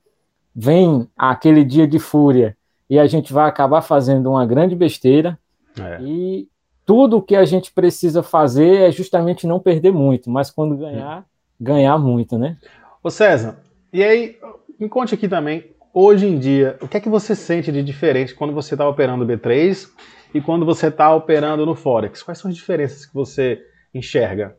vem 0.54 1.08
aquele 1.16 1.64
dia 1.64 1.86
de 1.86 1.98
fúria 1.98 2.56
e 2.88 2.98
a 2.98 3.06
gente 3.06 3.32
vai 3.32 3.48
acabar 3.48 3.82
fazendo 3.82 4.30
uma 4.30 4.44
grande 4.44 4.74
besteira. 4.74 5.38
É. 5.78 6.02
E 6.02 6.48
tudo 6.84 7.22
que 7.22 7.36
a 7.36 7.44
gente 7.44 7.72
precisa 7.72 8.22
fazer 8.22 8.88
é 8.88 8.90
justamente 8.90 9.46
não 9.46 9.60
perder 9.60 9.92
muito, 9.92 10.28
mas 10.28 10.50
quando 10.50 10.76
ganhar, 10.76 11.24
ganhar 11.60 11.98
muito, 11.98 12.36
né? 12.36 12.56
Ô 13.02 13.10
César, 13.10 13.60
e 13.92 14.02
aí, 14.02 14.36
me 14.78 14.88
conte 14.88 15.14
aqui 15.14 15.28
também, 15.28 15.70
hoje 15.94 16.26
em 16.26 16.38
dia, 16.38 16.76
o 16.80 16.88
que 16.88 16.96
é 16.96 17.00
que 17.00 17.08
você 17.08 17.34
sente 17.36 17.70
de 17.70 17.82
diferente 17.82 18.34
quando 18.34 18.52
você 18.52 18.74
está 18.74 18.88
operando 18.88 19.26
B3 19.26 19.88
e 20.34 20.40
quando 20.40 20.66
você 20.66 20.88
está 20.88 21.14
operando 21.14 21.64
no 21.64 21.74
Forex? 21.74 22.22
Quais 22.22 22.38
são 22.38 22.50
as 22.50 22.56
diferenças 22.56 23.06
que 23.06 23.14
você 23.14 23.64
enxerga? 23.94 24.56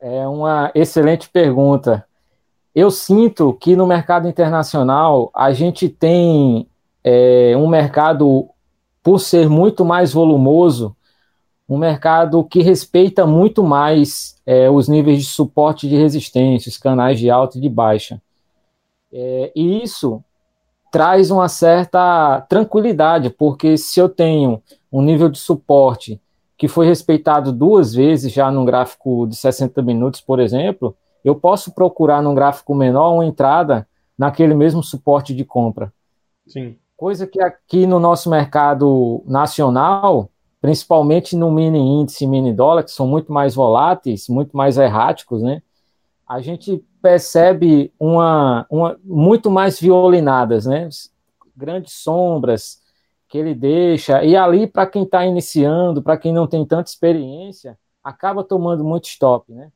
É 0.00 0.26
uma 0.26 0.72
excelente 0.74 1.28
pergunta. 1.28 2.06
Eu 2.74 2.90
sinto 2.90 3.52
que 3.54 3.74
no 3.74 3.86
mercado 3.86 4.28
internacional 4.28 5.30
a 5.34 5.52
gente 5.52 5.88
tem 5.88 6.68
é, 7.02 7.54
um 7.56 7.66
mercado, 7.66 8.48
por 9.02 9.18
ser 9.18 9.48
muito 9.48 9.84
mais 9.84 10.12
volumoso, 10.12 10.96
um 11.68 11.78
mercado 11.78 12.42
que 12.44 12.62
respeita 12.62 13.26
muito 13.26 13.62
mais 13.62 14.36
é, 14.44 14.68
os 14.68 14.88
níveis 14.88 15.20
de 15.20 15.24
suporte 15.26 15.88
de 15.88 15.96
resistência, 15.96 16.68
os 16.68 16.76
canais 16.76 17.18
de 17.18 17.30
alta 17.30 17.58
e 17.58 17.60
de 17.60 17.68
baixa. 17.68 18.20
É, 19.12 19.52
e 19.54 19.82
isso 19.82 20.22
traz 20.90 21.30
uma 21.30 21.48
certa 21.48 22.40
tranquilidade, 22.48 23.30
porque 23.30 23.76
se 23.76 24.00
eu 24.00 24.08
tenho 24.08 24.60
um 24.92 25.02
nível 25.02 25.28
de 25.28 25.38
suporte 25.38 26.20
que 26.58 26.68
foi 26.68 26.86
respeitado 26.86 27.52
duas 27.52 27.94
vezes 27.94 28.32
já 28.32 28.50
num 28.50 28.64
gráfico 28.64 29.26
de 29.26 29.36
60 29.36 29.80
minutos, 29.82 30.20
por 30.20 30.40
exemplo, 30.40 30.94
eu 31.24 31.34
posso 31.34 31.72
procurar 31.72 32.22
num 32.22 32.34
gráfico 32.34 32.74
menor 32.74 33.14
uma 33.14 33.26
entrada 33.26 33.86
naquele 34.18 34.54
mesmo 34.54 34.82
suporte 34.82 35.34
de 35.34 35.44
compra. 35.44 35.92
Sim. 36.46 36.76
Coisa 36.96 37.26
que 37.26 37.42
aqui 37.42 37.86
no 37.86 37.98
nosso 37.98 38.28
mercado 38.28 39.22
nacional, 39.26 40.28
principalmente 40.60 41.34
no 41.34 41.50
mini 41.50 41.78
índice 41.78 42.24
e 42.24 42.26
mini 42.26 42.52
dólar, 42.52 42.84
que 42.84 42.90
são 42.90 43.06
muito 43.06 43.32
mais 43.32 43.54
voláteis, 43.54 44.28
muito 44.28 44.56
mais 44.56 44.76
erráticos, 44.76 45.42
né? 45.42 45.62
A 46.28 46.40
gente 46.40 46.84
percebe 47.00 47.92
uma, 47.98 48.66
uma 48.70 48.98
muito 49.02 49.50
mais 49.50 49.80
violinadas, 49.80 50.66
né? 50.66 50.88
Grandes 51.56 51.94
sombras 51.94 52.80
que 53.28 53.38
ele 53.38 53.54
deixa, 53.54 54.24
e 54.24 54.36
ali 54.36 54.66
para 54.66 54.86
quem 54.86 55.04
está 55.04 55.24
iniciando, 55.24 56.02
para 56.02 56.16
quem 56.16 56.32
não 56.32 56.46
tem 56.46 56.66
tanta 56.66 56.90
experiência, 56.90 57.78
acaba 58.02 58.42
tomando 58.42 58.84
muito 58.84 59.04
stop, 59.04 59.52
né? 59.52 59.70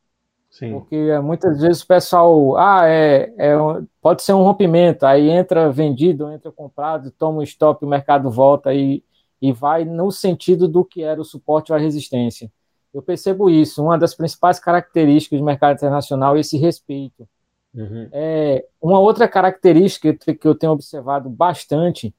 Sim. 0.55 0.71
Porque 0.71 0.95
eh, 0.95 1.21
muitas 1.21 1.61
vezes 1.61 1.83
o 1.83 1.87
pessoal, 1.87 2.57
ah, 2.57 2.87
é, 2.87 3.35
é, 3.37 3.57
pode 4.01 4.23
ser 4.23 4.35
um 4.35 4.45
rompimento, 4.45 5.05
aí 5.05 5.29
entra 5.29 5.69
vendido, 5.69 6.31
entra 6.31 6.53
comprado, 6.53 7.11
toma 7.11 7.41
um 7.41 7.43
stop, 7.43 7.85
o 7.85 7.89
mercado 7.89 8.31
volta 8.31 8.73
e, 8.73 9.03
e 9.43 9.53
vai 9.53 9.85
no 9.85 10.13
sentido 10.13 10.69
do 10.69 10.85
que 10.85 11.03
era 11.03 11.21
o 11.21 11.25
suporte 11.25 11.73
ou 11.73 11.77
a 11.77 11.81
resistência. 11.81 12.53
Eu 12.95 13.03
percebo 13.03 13.51
isso, 13.51 13.83
uma 13.83 13.99
das 13.99 14.15
principais 14.15 14.61
características 14.61 15.41
do 15.41 15.45
mercado 15.45 15.75
internacional 15.75 16.37
é 16.37 16.41
esse 16.41 16.57
respeito. 16.57 17.29
Uhum. 17.75 18.09
É, 18.13 18.65
uma 18.81 19.01
outra 19.01 19.27
característica 19.27 20.15
que 20.15 20.47
eu 20.47 20.55
tenho 20.55 20.73
observado 20.73 21.29
bastante 21.29 22.15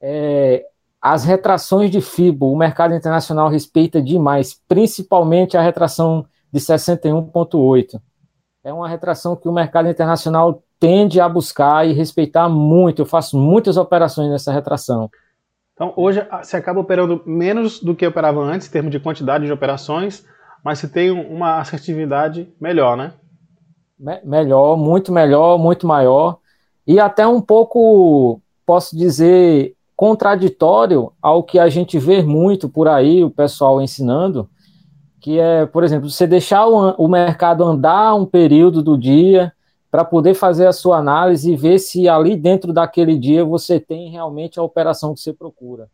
é 0.00 0.66
as 1.00 1.22
retrações 1.22 1.88
de 1.88 2.00
FIBO. 2.00 2.50
O 2.50 2.56
mercado 2.56 2.96
internacional 2.96 3.48
respeita 3.48 4.02
demais, 4.02 4.60
principalmente 4.66 5.56
a 5.56 5.62
retração 5.62 6.26
de 6.54 6.60
61,8. 6.60 8.00
É 8.62 8.72
uma 8.72 8.88
retração 8.88 9.34
que 9.34 9.48
o 9.48 9.52
mercado 9.52 9.88
internacional 9.88 10.62
tende 10.78 11.20
a 11.20 11.28
buscar 11.28 11.84
e 11.84 11.92
respeitar 11.92 12.48
muito. 12.48 13.02
Eu 13.02 13.06
faço 13.06 13.36
muitas 13.36 13.76
operações 13.76 14.30
nessa 14.30 14.52
retração. 14.52 15.10
Então, 15.72 15.92
hoje 15.96 16.24
você 16.40 16.56
acaba 16.56 16.78
operando 16.78 17.20
menos 17.26 17.80
do 17.80 17.92
que 17.92 18.06
operava 18.06 18.40
antes, 18.40 18.68
em 18.68 18.70
termos 18.70 18.92
de 18.92 19.00
quantidade 19.00 19.44
de 19.44 19.52
operações, 19.52 20.24
mas 20.64 20.78
você 20.78 20.86
tem 20.86 21.10
uma 21.10 21.58
assertividade 21.58 22.48
melhor, 22.60 22.96
né? 22.96 23.14
Me 23.98 24.20
melhor, 24.24 24.76
muito 24.76 25.10
melhor, 25.10 25.58
muito 25.58 25.88
maior. 25.88 26.38
E 26.86 27.00
até 27.00 27.26
um 27.26 27.40
pouco, 27.40 28.40
posso 28.64 28.96
dizer, 28.96 29.74
contraditório 29.96 31.10
ao 31.20 31.42
que 31.42 31.58
a 31.58 31.68
gente 31.68 31.98
vê 31.98 32.22
muito 32.22 32.68
por 32.68 32.86
aí, 32.86 33.24
o 33.24 33.30
pessoal 33.30 33.82
ensinando, 33.82 34.48
que 35.24 35.40
é, 35.40 35.64
por 35.64 35.82
exemplo, 35.82 36.10
você 36.10 36.26
deixar 36.26 36.66
o, 36.66 36.90
o 37.02 37.08
mercado 37.08 37.64
andar 37.64 38.14
um 38.14 38.26
período 38.26 38.82
do 38.82 38.94
dia 38.94 39.54
para 39.90 40.04
poder 40.04 40.34
fazer 40.34 40.66
a 40.66 40.72
sua 40.72 40.98
análise 40.98 41.50
e 41.50 41.56
ver 41.56 41.78
se 41.78 42.06
ali 42.06 42.36
dentro 42.36 42.74
daquele 42.74 43.18
dia 43.18 43.42
você 43.42 43.80
tem 43.80 44.10
realmente 44.10 44.60
a 44.60 44.62
operação 44.62 45.14
que 45.14 45.20
você 45.20 45.32
procura. 45.32 45.88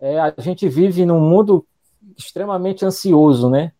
É, 0.00 0.18
a 0.18 0.34
gente 0.38 0.68
vive 0.68 1.06
num 1.06 1.20
mundo 1.20 1.64
extremamente 2.18 2.84
ansioso, 2.84 3.48
né? 3.48 3.70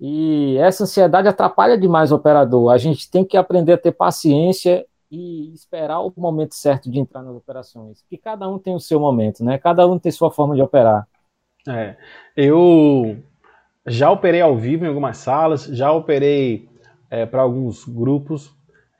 E 0.00 0.56
essa 0.58 0.84
ansiedade 0.84 1.26
atrapalha 1.26 1.76
demais 1.76 2.12
o 2.12 2.14
operador. 2.14 2.70
A 2.70 2.78
gente 2.78 3.10
tem 3.10 3.24
que 3.24 3.36
aprender 3.36 3.72
a 3.72 3.78
ter 3.78 3.90
paciência 3.90 4.86
e 5.10 5.52
esperar 5.52 5.98
o 5.98 6.12
momento 6.16 6.54
certo 6.54 6.88
de 6.88 7.00
entrar 7.00 7.24
nas 7.24 7.34
operações. 7.34 8.04
Que 8.08 8.16
cada 8.16 8.48
um 8.48 8.60
tem 8.60 8.76
o 8.76 8.80
seu 8.80 9.00
momento, 9.00 9.44
né? 9.44 9.58
Cada 9.58 9.84
um 9.88 9.98
tem 9.98 10.12
sua 10.12 10.30
forma 10.30 10.54
de 10.54 10.62
operar. 10.62 11.04
É, 11.66 11.96
eu 12.36 13.16
já 13.86 14.10
operei 14.10 14.40
ao 14.40 14.56
vivo 14.56 14.84
em 14.84 14.88
algumas 14.88 15.18
salas, 15.18 15.64
já 15.64 15.92
operei 15.92 16.68
é, 17.10 17.26
para 17.26 17.42
alguns 17.42 17.84
grupos. 17.84 18.54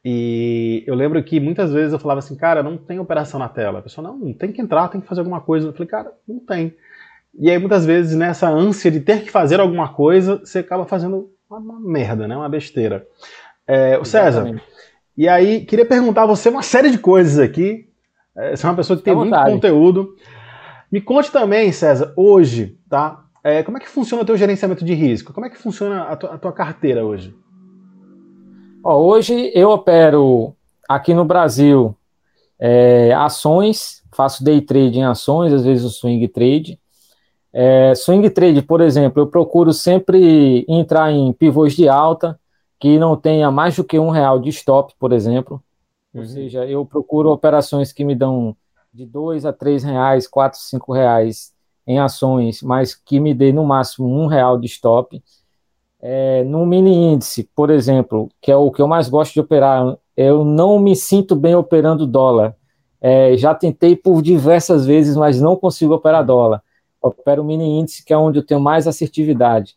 E 0.04 0.84
eu 0.86 0.94
lembro 0.94 1.22
que 1.24 1.40
muitas 1.40 1.72
vezes 1.72 1.92
eu 1.92 1.98
falava 1.98 2.18
assim, 2.18 2.36
cara, 2.36 2.62
não 2.62 2.76
tem 2.76 2.98
operação 2.98 3.40
na 3.40 3.48
tela. 3.48 3.78
A 3.78 3.82
pessoa, 3.82 4.06
não, 4.06 4.32
tem 4.34 4.52
que 4.52 4.60
entrar, 4.60 4.88
tem 4.88 5.00
que 5.00 5.06
fazer 5.06 5.20
alguma 5.20 5.40
coisa. 5.40 5.68
Eu 5.68 5.72
falei, 5.72 5.88
cara, 5.88 6.12
não 6.28 6.38
tem. 6.38 6.74
E 7.38 7.50
aí 7.50 7.58
muitas 7.58 7.86
vezes 7.86 8.14
nessa 8.14 8.48
ânsia 8.48 8.90
de 8.90 9.00
ter 9.00 9.22
que 9.22 9.30
fazer 9.30 9.60
alguma 9.60 9.88
coisa, 9.88 10.38
você 10.38 10.58
acaba 10.58 10.84
fazendo 10.84 11.30
uma, 11.48 11.58
uma 11.58 11.80
merda, 11.80 12.28
né? 12.28 12.36
Uma 12.36 12.48
besteira. 12.48 13.06
É, 13.66 13.98
o 13.98 14.04
César, 14.04 14.60
e 15.16 15.26
aí 15.26 15.64
queria 15.64 15.86
perguntar 15.86 16.24
a 16.24 16.26
você 16.26 16.50
uma 16.50 16.62
série 16.62 16.90
de 16.90 16.98
coisas 16.98 17.38
aqui. 17.38 17.88
É, 18.36 18.54
você 18.54 18.66
é 18.66 18.68
uma 18.68 18.76
pessoa 18.76 18.96
que 18.96 19.02
tem 19.02 19.14
muito 19.14 19.34
conteúdo. 19.34 20.14
Me 20.92 21.00
conte 21.00 21.32
também, 21.32 21.72
César, 21.72 22.12
hoje, 22.14 22.78
tá? 22.88 23.23
É, 23.44 23.62
como 23.62 23.76
é 23.76 23.80
que 23.80 23.88
funciona 23.90 24.22
o 24.22 24.26
teu 24.26 24.38
gerenciamento 24.38 24.82
de 24.82 24.94
risco? 24.94 25.34
Como 25.34 25.44
é 25.44 25.50
que 25.50 25.58
funciona 25.58 26.04
a 26.04 26.16
tua, 26.16 26.34
a 26.34 26.38
tua 26.38 26.52
carteira 26.52 27.04
hoje? 27.04 27.36
Ó, 28.82 28.98
hoje 29.02 29.52
eu 29.54 29.68
opero 29.68 30.56
aqui 30.88 31.12
no 31.12 31.26
Brasil 31.26 31.94
é, 32.58 33.12
ações, 33.12 34.02
faço 34.14 34.42
day 34.42 34.62
trade 34.62 34.98
em 34.98 35.04
ações, 35.04 35.52
às 35.52 35.62
vezes 35.62 35.84
o 35.84 35.90
swing 35.90 36.26
trade. 36.26 36.80
É, 37.52 37.94
swing 37.94 38.30
trade, 38.30 38.62
por 38.62 38.80
exemplo, 38.80 39.20
eu 39.20 39.26
procuro 39.26 39.74
sempre 39.74 40.64
entrar 40.66 41.12
em 41.12 41.30
pivôs 41.34 41.76
de 41.76 41.86
alta 41.86 42.40
que 42.80 42.98
não 42.98 43.14
tenha 43.14 43.50
mais 43.50 43.76
do 43.76 43.84
que 43.84 43.98
um 43.98 44.08
real 44.08 44.40
de 44.40 44.48
stop, 44.48 44.94
por 44.98 45.12
exemplo. 45.12 45.62
Uhum. 46.14 46.22
Ou 46.22 46.26
seja, 46.26 46.64
eu 46.64 46.86
procuro 46.86 47.30
operações 47.30 47.92
que 47.92 48.04
me 48.04 48.14
dão 48.14 48.56
de 48.92 49.04
dois 49.04 49.44
a 49.44 49.52
três 49.52 49.84
reais, 49.84 50.26
quatro, 50.26 50.58
cinco 50.58 50.94
reais 50.94 51.53
em 51.86 51.98
ações, 51.98 52.62
mas 52.62 52.94
que 52.94 53.20
me 53.20 53.34
dê 53.34 53.52
no 53.52 53.64
máximo 53.64 54.08
um 54.08 54.26
real 54.26 54.58
de 54.58 54.66
stop. 54.66 55.22
É, 56.00 56.44
no 56.44 56.66
mini 56.66 56.94
índice, 56.94 57.48
por 57.54 57.70
exemplo, 57.70 58.30
que 58.40 58.50
é 58.50 58.56
o 58.56 58.70
que 58.70 58.82
eu 58.82 58.88
mais 58.88 59.08
gosto 59.08 59.32
de 59.34 59.40
operar, 59.40 59.96
eu 60.16 60.44
não 60.44 60.78
me 60.78 60.94
sinto 60.94 61.34
bem 61.34 61.54
operando 61.54 62.06
dólar. 62.06 62.56
É, 63.00 63.36
já 63.36 63.54
tentei 63.54 63.94
por 63.96 64.22
diversas 64.22 64.86
vezes, 64.86 65.16
mas 65.16 65.40
não 65.40 65.56
consigo 65.56 65.94
operar 65.94 66.24
dólar. 66.24 66.62
Opero 67.00 67.42
o 67.42 67.44
mini 67.44 67.80
índice, 67.80 68.04
que 68.04 68.12
é 68.12 68.16
onde 68.16 68.38
eu 68.38 68.46
tenho 68.46 68.60
mais 68.60 68.86
assertividade. 68.86 69.76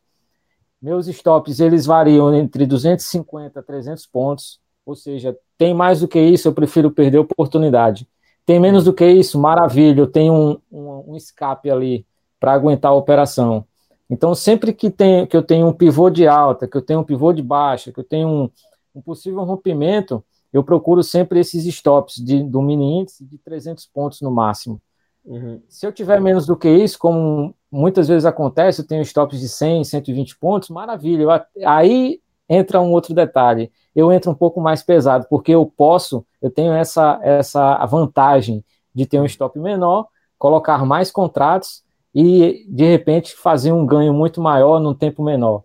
Meus 0.81 1.07
stops, 1.07 1.59
eles 1.59 1.85
variam 1.85 2.33
entre 2.33 2.65
250 2.65 3.59
a 3.59 3.63
300 3.63 4.05
pontos, 4.05 4.59
ou 4.85 4.95
seja, 4.95 5.35
tem 5.57 5.73
mais 5.73 5.99
do 5.99 6.07
que 6.07 6.19
isso, 6.19 6.47
eu 6.47 6.53
prefiro 6.53 6.91
perder 6.91 7.17
oportunidade. 7.17 8.07
Tem 8.47 8.61
menos 8.61 8.85
do 8.85 8.93
que 8.93 9.05
isso? 9.05 9.37
Maravilha, 9.37 9.99
eu 9.99 10.07
tenho 10.07 10.33
um, 10.33 10.57
um, 10.71 11.11
um 11.11 11.15
escape 11.17 11.69
ali 11.69 12.05
para 12.39 12.53
aguentar 12.53 12.91
a 12.91 12.95
operação. 12.95 13.65
Então, 14.09 14.33
sempre 14.33 14.71
que, 14.71 14.89
tem, 14.89 15.27
que 15.27 15.35
eu 15.35 15.43
tenho 15.43 15.67
um 15.67 15.73
pivô 15.73 16.09
de 16.09 16.25
alta, 16.25 16.65
que 16.65 16.77
eu 16.77 16.81
tenho 16.81 17.01
um 17.01 17.03
pivô 17.03 17.33
de 17.33 17.43
baixa, 17.43 17.91
que 17.91 17.99
eu 17.99 18.05
tenho 18.05 18.29
um, 18.29 18.49
um 18.95 19.01
possível 19.01 19.43
rompimento, 19.43 20.23
eu 20.53 20.63
procuro 20.63 21.03
sempre 21.03 21.41
esses 21.41 21.65
stops 21.65 22.23
de, 22.23 22.41
do 22.41 22.61
mini 22.61 23.01
índice 23.01 23.25
de 23.25 23.37
300 23.37 23.85
pontos 23.87 24.21
no 24.21 24.31
máximo. 24.31 24.81
Uhum. 25.25 25.61
Se 25.67 25.85
eu 25.85 25.91
tiver 25.91 26.21
menos 26.21 26.45
do 26.45 26.55
que 26.55 26.69
isso, 26.69 26.97
como 26.97 27.53
muitas 27.69 28.07
vezes 28.07 28.23
acontece, 28.23 28.79
eu 28.79 28.87
tenho 28.87 29.01
stops 29.01 29.41
de 29.41 29.49
100, 29.49 29.83
120 29.83 30.37
pontos, 30.37 30.69
maravilha. 30.69 31.23
Eu, 31.23 31.29
aí 31.67 32.21
entra 32.49 32.81
um 32.81 32.91
outro 32.91 33.13
detalhe. 33.13 33.71
Eu 33.95 34.11
entro 34.11 34.31
um 34.31 34.35
pouco 34.35 34.61
mais 34.61 34.83
pesado, 34.83 35.25
porque 35.29 35.51
eu 35.51 35.65
posso, 35.65 36.25
eu 36.41 36.49
tenho 36.49 36.73
essa, 36.73 37.19
essa 37.21 37.85
vantagem 37.85 38.63
de 38.93 39.05
ter 39.05 39.19
um 39.19 39.25
stop 39.25 39.59
menor, 39.59 40.07
colocar 40.37 40.85
mais 40.85 41.11
contratos 41.11 41.83
e, 42.13 42.65
de 42.69 42.85
repente, 42.85 43.35
fazer 43.35 43.71
um 43.71 43.85
ganho 43.85 44.13
muito 44.13 44.41
maior 44.41 44.79
num 44.79 44.93
tempo 44.93 45.23
menor. 45.23 45.63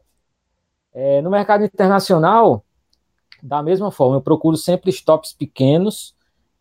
É, 0.94 1.22
no 1.22 1.30
mercado 1.30 1.64
internacional, 1.64 2.64
da 3.42 3.62
mesma 3.62 3.90
forma, 3.90 4.16
eu 4.16 4.20
procuro 4.20 4.56
sempre 4.56 4.90
stops 4.90 5.32
pequenos, 5.32 6.14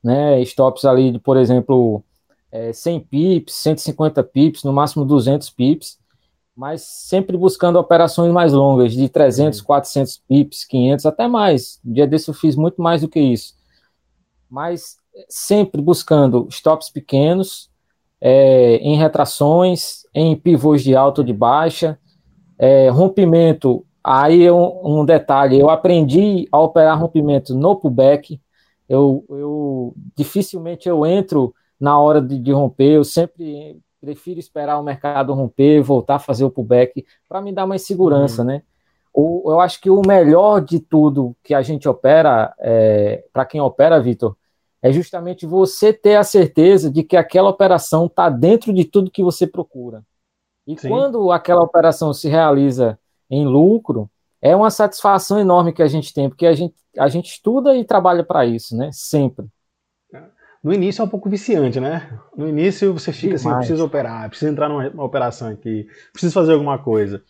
né, 0.03 0.41
stops 0.41 0.85
ali 0.85 1.11
de, 1.11 1.19
por 1.19 1.37
exemplo, 1.37 2.03
é, 2.51 2.73
100 2.73 2.99
pips, 3.01 3.53
150 3.55 4.23
pips, 4.23 4.63
no 4.63 4.73
máximo 4.73 5.05
200 5.05 5.49
pips, 5.49 5.99
mas 6.55 6.81
sempre 6.81 7.37
buscando 7.37 7.79
operações 7.79 8.31
mais 8.31 8.53
longas, 8.53 8.93
de 8.93 9.07
300, 9.09 9.59
uhum. 9.59 9.65
400 9.65 10.17
pips, 10.27 10.65
500, 10.65 11.05
até 11.05 11.27
mais. 11.27 11.79
Um 11.85 11.93
dia 11.93 12.05
desse 12.05 12.29
eu 12.29 12.33
fiz 12.33 12.55
muito 12.55 12.81
mais 12.81 13.01
do 13.01 13.07
que 13.07 13.19
isso. 13.19 13.55
Mas 14.49 14.97
sempre 15.29 15.81
buscando 15.81 16.47
stops 16.49 16.89
pequenos, 16.89 17.69
é, 18.19 18.75
em 18.77 18.95
retrações, 18.95 20.03
em 20.13 20.35
pivôs 20.35 20.83
de 20.83 20.95
alta 20.95 21.21
ou 21.21 21.25
de 21.25 21.33
baixa, 21.33 21.97
é, 22.59 22.89
rompimento. 22.89 23.85
Aí 24.03 24.49
um, 24.51 24.99
um, 24.99 25.05
detalhe, 25.05 25.59
eu 25.59 25.69
aprendi 25.69 26.47
a 26.51 26.59
operar 26.59 26.99
rompimento 26.99 27.55
no 27.55 27.75
pullback. 27.75 28.39
Eu, 28.87 29.25
eu 29.29 29.95
dificilmente 30.15 30.87
eu 30.87 31.05
entro 31.05 31.53
na 31.79 31.97
hora 31.99 32.21
de, 32.21 32.37
de 32.37 32.51
romper, 32.51 32.91
eu 32.97 33.03
sempre 33.03 33.79
prefiro 34.01 34.39
esperar 34.39 34.79
o 34.79 34.83
mercado 34.83 35.33
romper, 35.33 35.81
voltar 35.81 36.15
a 36.15 36.19
fazer 36.19 36.43
o 36.43 36.49
pullback 36.49 37.05
para 37.29 37.39
me 37.39 37.53
dar 37.53 37.67
mais 37.67 37.83
segurança, 37.83 38.41
uhum. 38.41 38.47
né? 38.47 38.63
O, 39.13 39.43
eu 39.51 39.59
acho 39.59 39.79
que 39.79 39.89
o 39.89 40.01
melhor 40.05 40.61
de 40.61 40.79
tudo 40.79 41.35
que 41.43 41.53
a 41.53 41.61
gente 41.61 41.87
opera, 41.87 42.53
é, 42.59 43.23
para 43.31 43.45
quem 43.45 43.61
opera, 43.61 44.01
Vitor, 44.01 44.35
é 44.81 44.91
justamente 44.91 45.45
você 45.45 45.93
ter 45.93 46.15
a 46.15 46.23
certeza 46.23 46.89
de 46.89 47.03
que 47.03 47.15
aquela 47.15 47.49
operação 47.49 48.07
está 48.07 48.29
dentro 48.29 48.73
de 48.73 48.83
tudo 48.85 49.11
que 49.11 49.23
você 49.23 49.45
procura. 49.45 50.03
E 50.65 50.79
Sim. 50.79 50.89
quando 50.89 51.31
aquela 51.31 51.61
operação 51.61 52.13
se 52.13 52.27
realiza 52.27 52.97
em 53.29 53.45
lucro, 53.45 54.09
é 54.41 54.55
uma 54.55 54.71
satisfação 54.71 55.39
enorme 55.39 55.73
que 55.73 55.83
a 55.83 55.87
gente 55.87 56.13
tem, 56.13 56.27
porque 56.29 56.47
a 56.47 56.53
gente, 56.53 56.73
a 56.97 57.07
gente 57.07 57.31
estuda 57.31 57.75
e 57.75 57.83
trabalha 57.83 58.23
para 58.23 58.45
isso, 58.45 58.75
né? 58.75 58.89
Sempre. 58.91 59.45
No 60.63 60.73
início 60.73 61.01
é 61.01 61.05
um 61.05 61.09
pouco 61.09 61.29
viciante, 61.29 61.79
né? 61.79 62.07
No 62.37 62.47
início 62.47 62.93
você 62.93 63.11
fica 63.11 63.35
Demais. 63.35 63.45
assim, 63.45 63.57
preciso 63.57 63.85
operar, 63.85 64.29
preciso 64.29 64.51
entrar 64.51 64.69
numa 64.69 65.03
operação 65.03 65.49
aqui, 65.49 65.87
preciso 66.11 66.33
fazer 66.33 66.53
alguma 66.53 66.77
coisa. 66.77 67.23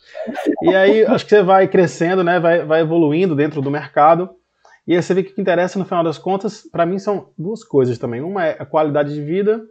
E 0.62 0.76
aí 0.76 1.06
acho 1.06 1.24
que 1.24 1.30
você 1.30 1.42
vai 1.42 1.68
crescendo, 1.68 2.24
né? 2.24 2.40
Vai, 2.40 2.66
vai 2.66 2.82
evoluindo 2.82 3.36
dentro 3.36 3.62
do 3.62 3.72
mercado 3.72 4.30
e 4.88 4.96
aí 4.96 5.02
você 5.02 5.14
vê 5.14 5.24
que 5.24 5.32
o 5.32 5.36
que 5.36 5.42
interessa 5.42 5.78
no 5.78 5.86
final 5.86 6.04
das 6.04 6.18
contas, 6.18 6.68
para 6.70 6.86
mim, 6.86 6.98
são 6.98 7.30
duas 7.38 7.64
coisas 7.64 7.98
também. 7.98 8.22
Uma 8.22 8.46
é 8.46 8.58
a 8.60 8.66
qualidade 8.66 9.14
de 9.14 9.22
vida 9.22 9.64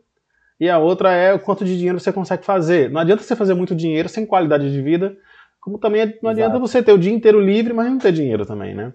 e 0.58 0.70
a 0.70 0.78
outra 0.78 1.12
é 1.12 1.34
o 1.34 1.38
quanto 1.38 1.64
de 1.64 1.76
dinheiro 1.76 1.98
você 1.98 2.12
consegue 2.12 2.44
fazer. 2.44 2.90
Não 2.90 3.00
adianta 3.00 3.22
você 3.22 3.34
fazer 3.34 3.54
muito 3.54 3.74
dinheiro 3.74 4.08
sem 4.08 4.24
qualidade 4.24 4.70
de 4.70 4.80
vida, 4.80 5.16
como 5.60 5.78
também 5.78 6.18
não 6.22 6.30
adianta 6.30 6.56
Exato. 6.56 6.66
você 6.66 6.82
ter 6.82 6.92
o 6.92 6.98
dia 6.98 7.12
inteiro 7.12 7.40
livre, 7.40 7.72
mas 7.72 7.90
não 7.90 7.98
ter 7.98 8.12
dinheiro 8.12 8.46
também, 8.46 8.74
né? 8.74 8.92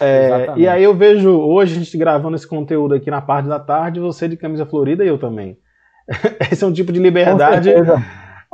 É, 0.00 0.52
e 0.56 0.68
aí 0.68 0.82
eu 0.84 0.94
vejo 0.94 1.30
hoje 1.30 1.74
a 1.74 1.78
gente 1.78 1.96
gravando 1.98 2.36
esse 2.36 2.46
conteúdo 2.46 2.94
aqui 2.94 3.10
na 3.10 3.20
parte 3.20 3.48
da 3.48 3.58
tarde, 3.58 4.00
você 4.00 4.28
de 4.28 4.36
camisa 4.36 4.64
florida 4.64 5.04
e 5.04 5.08
eu 5.08 5.18
também. 5.18 5.58
Esse 6.50 6.64
é 6.64 6.66
um 6.66 6.72
tipo 6.72 6.92
de 6.92 7.00
liberdade 7.00 7.70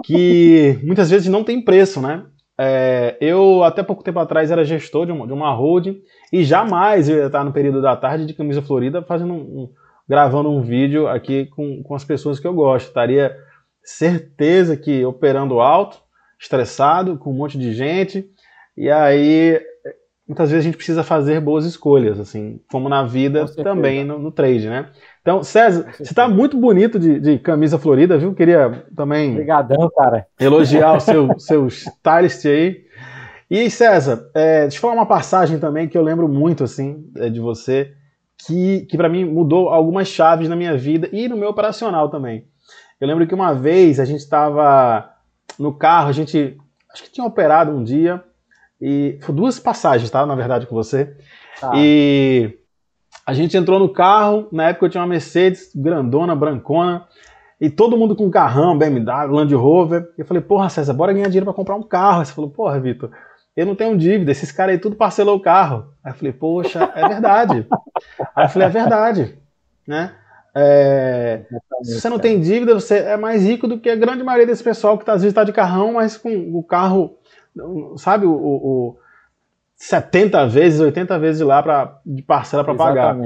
que 0.05 0.79
muitas 0.83 1.11
vezes 1.11 1.29
não 1.29 1.45
tem 1.45 1.63
preço, 1.63 2.01
né? 2.01 2.25
É, 2.57 3.17
eu, 3.21 3.65
até 3.65 3.83
pouco 3.83 4.05
tempo 4.05 4.19
atrás, 4.21 4.51
era 4.51 4.65
gestor 4.65 5.07
de 5.07 5.13
uma, 5.13 5.27
de 5.27 5.33
uma 5.33 5.53
holding 5.53 6.01
e 6.33 6.45
jamais 6.45 7.09
eu 7.09 7.17
ia 7.19 7.27
estar 7.27 7.45
no 7.45 7.53
período 7.53 7.83
da 7.83 7.97
tarde 7.97 8.27
de 8.27 8.35
camisa 8.35 8.63
florida 8.63 9.03
fazendo 9.03 9.33
um, 9.33 9.37
um, 9.37 9.71
gravando 10.09 10.51
um 10.51 10.63
vídeo 10.63 11.09
aqui 11.09 11.47
com, 11.47 11.83
com 11.83 11.95
as 11.95 12.05
pessoas 12.05 12.39
que 12.39 12.47
eu 12.47 12.55
gosto. 12.55 12.89
Estaria 12.89 13.37
certeza 13.83 14.77
que 14.77 15.05
operando 15.05 15.61
alto, 15.61 15.99
estressado, 16.41 17.19
com 17.19 17.31
um 17.31 17.37
monte 17.37 17.59
de 17.59 17.73
gente, 17.73 18.25
e 18.77 18.91
aí 18.91 19.61
muitas 20.27 20.51
vezes 20.51 20.65
a 20.65 20.69
gente 20.69 20.77
precisa 20.77 21.05
fazer 21.05 21.41
boas 21.41 21.67
escolhas, 21.67 22.19
assim, 22.19 22.61
como 22.71 22.89
na 22.89 23.05
vida 23.05 23.47
também 23.63 24.05
no, 24.05 24.19
no 24.19 24.33
trade, 24.33 24.69
né? 24.69 24.91
Então, 25.21 25.43
César, 25.43 25.93
você 25.93 26.03
está 26.03 26.29
muito 26.29 26.57
bonito 26.57 26.99
de, 26.99 27.21
de, 27.21 27.39
camisa 27.39 27.79
florida, 27.79 28.19
viu? 28.19 28.35
Queria 28.35 28.85
também. 28.97 29.33
Obrigadão, 29.33 29.91
cara. 29.97 30.27
Elogiar 30.39 30.97
o 30.97 31.01
seu, 31.01 31.29
seu 31.39 31.67
stylist 31.69 32.45
aí. 32.47 32.85
E, 33.51 33.71
César, 33.71 34.31
é, 34.35 34.63
deixa 34.63 34.79
eu 34.79 34.81
falar 34.81 34.95
uma 34.95 35.07
passagem 35.07 35.59
também 35.59 35.89
que 35.89 35.97
eu 35.97 36.03
lembro 36.03 36.29
muito, 36.29 36.65
assim, 36.65 37.11
é, 37.17 37.29
de 37.29 37.41
você, 37.41 37.93
que, 38.47 38.87
que 38.87 38.97
para 38.97 39.09
mim 39.09 39.25
mudou 39.25 39.69
algumas 39.69 40.09
chaves 40.09 40.49
na 40.49 40.57
minha 40.57 40.77
vida 40.77 41.09
e 41.13 41.29
no 41.29 41.37
meu 41.37 41.51
operacional 41.51 42.09
também. 42.11 42.47
Eu 43.01 43.07
lembro 43.07 43.27
que 43.27 43.35
uma 43.35 43.53
vez 43.53 44.01
a 44.01 44.05
gente 44.05 44.21
estava 44.21 45.11
no 45.59 45.75
carro, 45.75 46.09
a 46.09 46.13
gente 46.13 46.57
acho 46.93 47.03
que 47.03 47.13
tinha 47.13 47.27
operado 47.27 47.71
um 47.71 47.83
dia, 47.83 48.23
e 48.87 49.19
foi 49.23 49.35
duas 49.35 49.59
passagens, 49.59 50.11
tá? 50.11 50.27
Na 50.27 50.35
verdade, 50.35 50.67
com 50.67 50.75
você. 50.75 51.17
Ah. 51.63 51.73
E 51.75 52.59
a 53.27 53.33
gente 53.33 53.57
entrou 53.57 53.79
no 53.79 53.89
carro, 53.89 54.47
na 54.53 54.69
época 54.69 54.85
eu 54.85 54.91
tinha 54.91 55.01
uma 55.01 55.09
Mercedes 55.09 55.71
grandona, 55.75 56.37
brancona, 56.37 57.07
e 57.59 57.71
todo 57.71 57.97
mundo 57.97 58.15
com 58.15 58.31
carrão, 58.31 58.77
BMW, 58.77 59.33
Land 59.33 59.55
Rover. 59.55 60.13
E 60.19 60.21
eu 60.21 60.27
falei, 60.27 60.43
porra, 60.43 60.69
César, 60.69 60.93
bora 60.93 61.15
ganhar 61.15 61.29
dinheiro 61.29 61.47
para 61.47 61.55
comprar 61.55 61.77
um 61.77 61.83
carro. 61.83 62.23
Você 62.23 62.35
falou, 62.35 62.51
porra, 62.51 62.79
Vitor, 62.79 63.11
eu 63.57 63.65
não 63.65 63.75
tenho 63.75 63.97
dívida, 63.97 64.31
esses 64.31 64.53
caras 64.53 64.75
aí 64.75 64.79
tudo 64.79 64.97
parcelou 64.97 65.37
o 65.37 65.41
carro. 65.41 65.87
Aí 66.05 66.13
eu 66.13 66.17
falei, 66.17 66.33
poxa, 66.35 66.93
é 66.95 67.09
verdade. 67.09 67.67
aí 68.37 68.45
eu 68.45 68.51
falei, 68.51 68.69
é 68.69 68.71
verdade, 68.71 69.39
né? 69.89 70.13
É, 70.55 71.47
se 71.83 72.01
você 72.01 72.09
não 72.09 72.19
tem 72.19 72.39
dívida, 72.41 72.75
você 72.75 72.99
é 72.99 73.17
mais 73.17 73.43
rico 73.43 73.67
do 73.67 73.81
que 73.81 73.89
a 73.89 73.97
grande 73.97 74.23
maioria 74.23 74.47
desse 74.47 74.63
pessoal 74.63 74.97
que 74.97 75.05
tá, 75.05 75.15
às 75.15 75.23
vezes 75.23 75.33
está 75.33 75.43
de 75.43 75.53
carrão, 75.53 75.95
mas 75.95 76.17
com 76.17 76.31
o 76.57 76.63
carro, 76.63 77.17
sabe, 77.97 78.27
o, 78.27 78.33
o 78.33 78.97
70 79.77 80.47
vezes, 80.47 80.81
80 80.81 81.19
vezes 81.19 81.41
lá 81.41 81.63
pra, 81.63 82.01
de 82.05 82.23
parcela 82.23 82.65
para 82.65 82.75
pagar. 82.75 83.17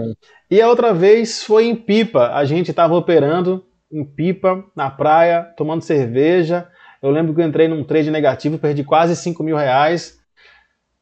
E 0.51 0.61
a 0.61 0.69
outra 0.69 0.93
vez 0.95 1.43
foi 1.43 1.67
em 1.67 1.77
Pipa. 1.77 2.33
A 2.33 2.45
gente 2.45 2.71
estava 2.71 2.95
operando 2.95 3.65
em 3.93 4.05
Pipa, 4.05 4.65
na 4.75 4.91
praia, 4.91 5.43
tomando 5.57 5.83
cerveja. 5.83 6.69
Eu 7.03 7.11
lembro 7.11 7.35
que 7.35 7.41
eu 7.41 7.47
entrei 7.47 7.69
num 7.69 7.85
trade 7.85 8.11
negativo, 8.11 8.59
perdi 8.59 8.83
quase 8.83 9.15
5 9.15 9.43
mil 9.43 9.57
reais. 9.57 10.19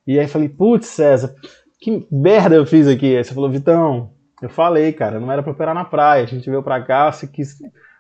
E 0.07 0.19
aí 0.19 0.29
falei, 0.29 0.49
putz, 0.49 0.87
César, 0.87 1.35
que 1.81 2.07
merda 2.11 2.55
eu 2.55 2.67
fiz 2.67 2.87
aqui. 2.87 3.17
Aí 3.17 3.25
você 3.25 3.35
falou, 3.35 3.51
Vitão, 3.51 4.13
eu 4.43 4.49
falei, 4.49 4.93
cara, 4.93 5.19
não 5.19 5.33
era 5.33 5.43
para 5.43 5.53
operar 5.53 5.75
na 5.75 5.85
praia. 5.85 6.25
A 6.25 6.27
gente 6.27 6.49
veio 6.49 6.63
para 6.63 6.83
cá, 6.83 7.11
se 7.13 7.29
quis 7.29 7.57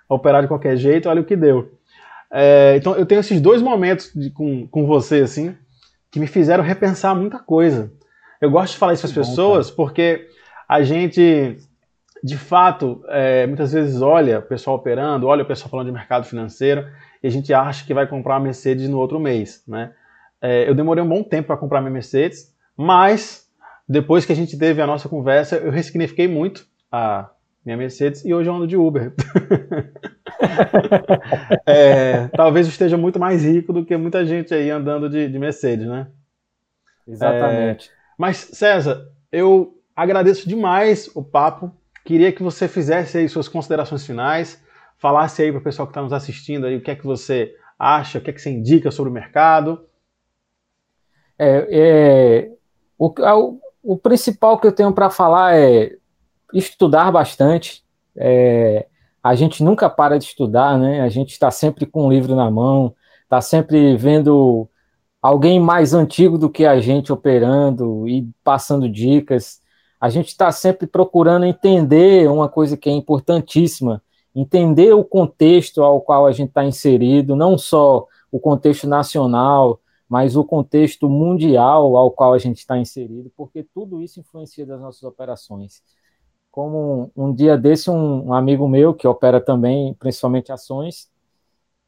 operar 0.08 0.42
de 0.42 0.48
qualquer 0.48 0.76
jeito, 0.76 1.08
olha 1.08 1.22
o 1.22 1.24
que 1.24 1.36
deu. 1.36 1.75
É, 2.32 2.74
então 2.76 2.94
eu 2.96 3.06
tenho 3.06 3.20
esses 3.20 3.40
dois 3.40 3.62
momentos 3.62 4.12
de, 4.14 4.30
com, 4.30 4.66
com 4.66 4.86
você, 4.86 5.20
assim, 5.20 5.54
que 6.10 6.20
me 6.20 6.26
fizeram 6.26 6.62
repensar 6.62 7.14
muita 7.14 7.38
coisa. 7.38 7.92
Eu 8.40 8.50
gosto 8.50 8.72
de 8.72 8.78
falar 8.78 8.94
isso 8.94 9.02
para 9.02 9.20
as 9.22 9.28
pessoas 9.28 9.70
porque 9.70 10.28
a 10.68 10.82
gente, 10.82 11.56
de 12.22 12.36
fato, 12.36 13.02
é, 13.08 13.46
muitas 13.46 13.72
vezes 13.72 14.02
olha 14.02 14.40
o 14.40 14.42
pessoal 14.42 14.76
operando, 14.76 15.26
olha 15.26 15.42
o 15.42 15.46
pessoal 15.46 15.70
falando 15.70 15.86
de 15.86 15.92
mercado 15.92 16.24
financeiro 16.24 16.86
e 17.22 17.26
a 17.26 17.30
gente 17.30 17.52
acha 17.54 17.86
que 17.86 17.94
vai 17.94 18.06
comprar 18.06 18.34
uma 18.34 18.44
Mercedes 18.44 18.88
no 18.88 18.98
outro 18.98 19.18
mês, 19.18 19.62
né? 19.66 19.92
É, 20.40 20.68
eu 20.68 20.74
demorei 20.74 21.02
um 21.02 21.08
bom 21.08 21.22
tempo 21.22 21.46
para 21.46 21.56
comprar 21.56 21.80
minha 21.80 21.92
Mercedes, 21.92 22.54
mas 22.76 23.46
depois 23.88 24.26
que 24.26 24.32
a 24.32 24.36
gente 24.36 24.58
teve 24.58 24.82
a 24.82 24.86
nossa 24.86 25.08
conversa, 25.08 25.56
eu 25.56 25.70
ressignifiquei 25.70 26.28
muito 26.28 26.66
a 26.90 27.30
minha 27.66 27.76
Mercedes 27.76 28.24
e 28.24 28.33
hoje 28.33 28.48
eu 28.48 28.55
ando 28.55 28.66
de 28.66 28.76
Uber. 28.76 29.12
é, 31.66 32.29
talvez 32.29 32.66
eu 32.66 32.70
esteja 32.70 32.96
muito 32.96 33.18
mais 33.18 33.44
rico 33.44 33.72
do 33.72 33.85
que 33.85 33.96
muita 33.96 34.24
gente 34.24 34.55
aí 34.55 34.70
andando 34.70 35.11
de, 35.11 35.29
de 35.29 35.37
Mercedes, 35.37 35.85
né? 35.85 36.07
Exatamente. 37.09 37.88
É, 37.88 37.92
mas, 38.16 38.37
César, 38.37 39.09
eu 39.33 39.76
agradeço 39.96 40.48
demais 40.48 41.11
o 41.12 41.24
papo. 41.24 41.72
Queria 42.05 42.31
que 42.31 42.42
você 42.42 42.68
fizesse 42.68 43.18
aí 43.18 43.29
suas 43.29 43.48
considerações 43.48 44.07
finais, 44.07 44.62
falasse 44.96 45.42
aí 45.42 45.50
para 45.50 45.61
o 45.61 45.64
pessoal 45.64 45.88
que 45.88 45.90
está 45.90 46.02
nos 46.02 46.12
assistindo 46.12 46.66
aí 46.66 46.76
o 46.76 46.81
que 46.81 46.92
é 46.92 46.94
que 46.94 47.05
você 47.05 47.52
acha, 47.76 48.18
o 48.18 48.20
que 48.20 48.31
é 48.31 48.33
que 48.33 48.40
você 48.40 48.50
indica 48.50 48.92
sobre 48.92 49.11
o 49.11 49.14
mercado. 49.14 49.85
É, 51.37 51.66
é 51.68 52.50
o, 52.96 53.09
o, 53.09 53.61
o 53.83 53.98
principal 53.98 54.57
que 54.61 54.68
eu 54.68 54.72
tenho 54.72 54.92
para 54.92 55.11
falar 55.11 55.57
é 55.57 55.96
estudar 56.52 57.11
bastante. 57.11 57.85
É, 58.16 58.87
a 59.22 59.35
gente 59.35 59.62
nunca 59.62 59.90
para 59.90 60.18
de 60.18 60.24
estudar, 60.24 60.78
né? 60.78 61.00
A 61.00 61.09
gente 61.09 61.30
está 61.30 61.50
sempre 61.50 61.87
com 61.87 62.06
um 62.06 62.11
livro 62.11 62.35
na 62.35 62.50
mão, 62.50 62.94
está 63.24 63.40
sempre 63.40 63.96
vendo 63.96 64.68
alguém 65.20 65.59
mais 65.59 65.92
antigo 65.92 66.38
do 66.38 66.48
que 66.48 66.64
a 66.64 66.80
gente 66.80 67.12
operando 67.12 68.09
e 68.09 68.28
passando 68.44 68.88
dicas. 68.88 69.61
A 70.00 70.09
gente 70.09 70.28
está 70.28 70.52
sempre 70.52 70.87
procurando 70.87 71.44
entender 71.44 72.30
uma 72.30 72.48
coisa 72.48 72.76
que 72.76 72.88
é 72.88 72.92
importantíssima, 72.92 74.02
entender 74.35 74.92
o 74.94 75.02
contexto 75.02 75.82
ao 75.82 76.00
qual 76.00 76.26
a 76.26 76.32
gente 76.32 76.50
está 76.50 76.64
inserido, 76.64 77.35
não 77.35 77.59
só 77.59 78.06
o 78.30 78.38
contexto 78.38 78.87
nacional, 78.87 79.80
mas 80.09 80.37
o 80.37 80.44
contexto 80.44 81.09
mundial 81.09 81.96
ao 81.96 82.11
qual 82.11 82.32
a 82.32 82.38
gente 82.38 82.59
está 82.59 82.78
inserido, 82.78 83.32
porque 83.37 83.64
tudo 83.74 84.00
isso 84.00 84.20
influencia 84.20 84.64
das 84.64 84.80
nossas 84.80 85.02
operações. 85.02 85.82
Como 86.56 87.12
um, 87.14 87.26
um 87.26 87.34
dia 87.34 87.54
desse, 87.54 87.90
um, 87.90 88.28
um, 88.28 88.32
amigo 88.32 88.66
meu, 88.66 88.94
que 88.94 89.06
opera 89.06 89.42
também, 89.42 89.92
principalmente 89.92 90.50
ações, 90.50 91.10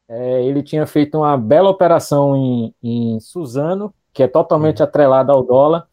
é, 0.07 0.43
ele 0.45 0.61
tinha 0.61 0.85
feito 0.85 1.17
uma 1.17 1.35
bela 1.35 1.71
operação 1.71 2.35
em, 2.35 2.75
em 2.83 3.19
Suzano, 3.19 3.91
que 4.13 4.21
é 4.21 4.27
totalmente 4.27 4.83
atrelada 4.83 5.33
ao 5.33 5.41
dólar, 5.41 5.87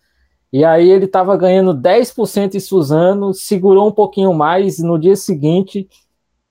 e 0.52 0.62
aí 0.62 0.90
ele 0.90 1.06
estava 1.06 1.34
ganhando 1.38 1.72
10% 1.72 2.54
em 2.54 2.60
Suzano, 2.60 3.32
segurou 3.32 3.88
um 3.88 3.92
pouquinho 3.92 4.34
mais, 4.34 4.78
no 4.78 4.98
dia 4.98 5.16
seguinte 5.16 5.88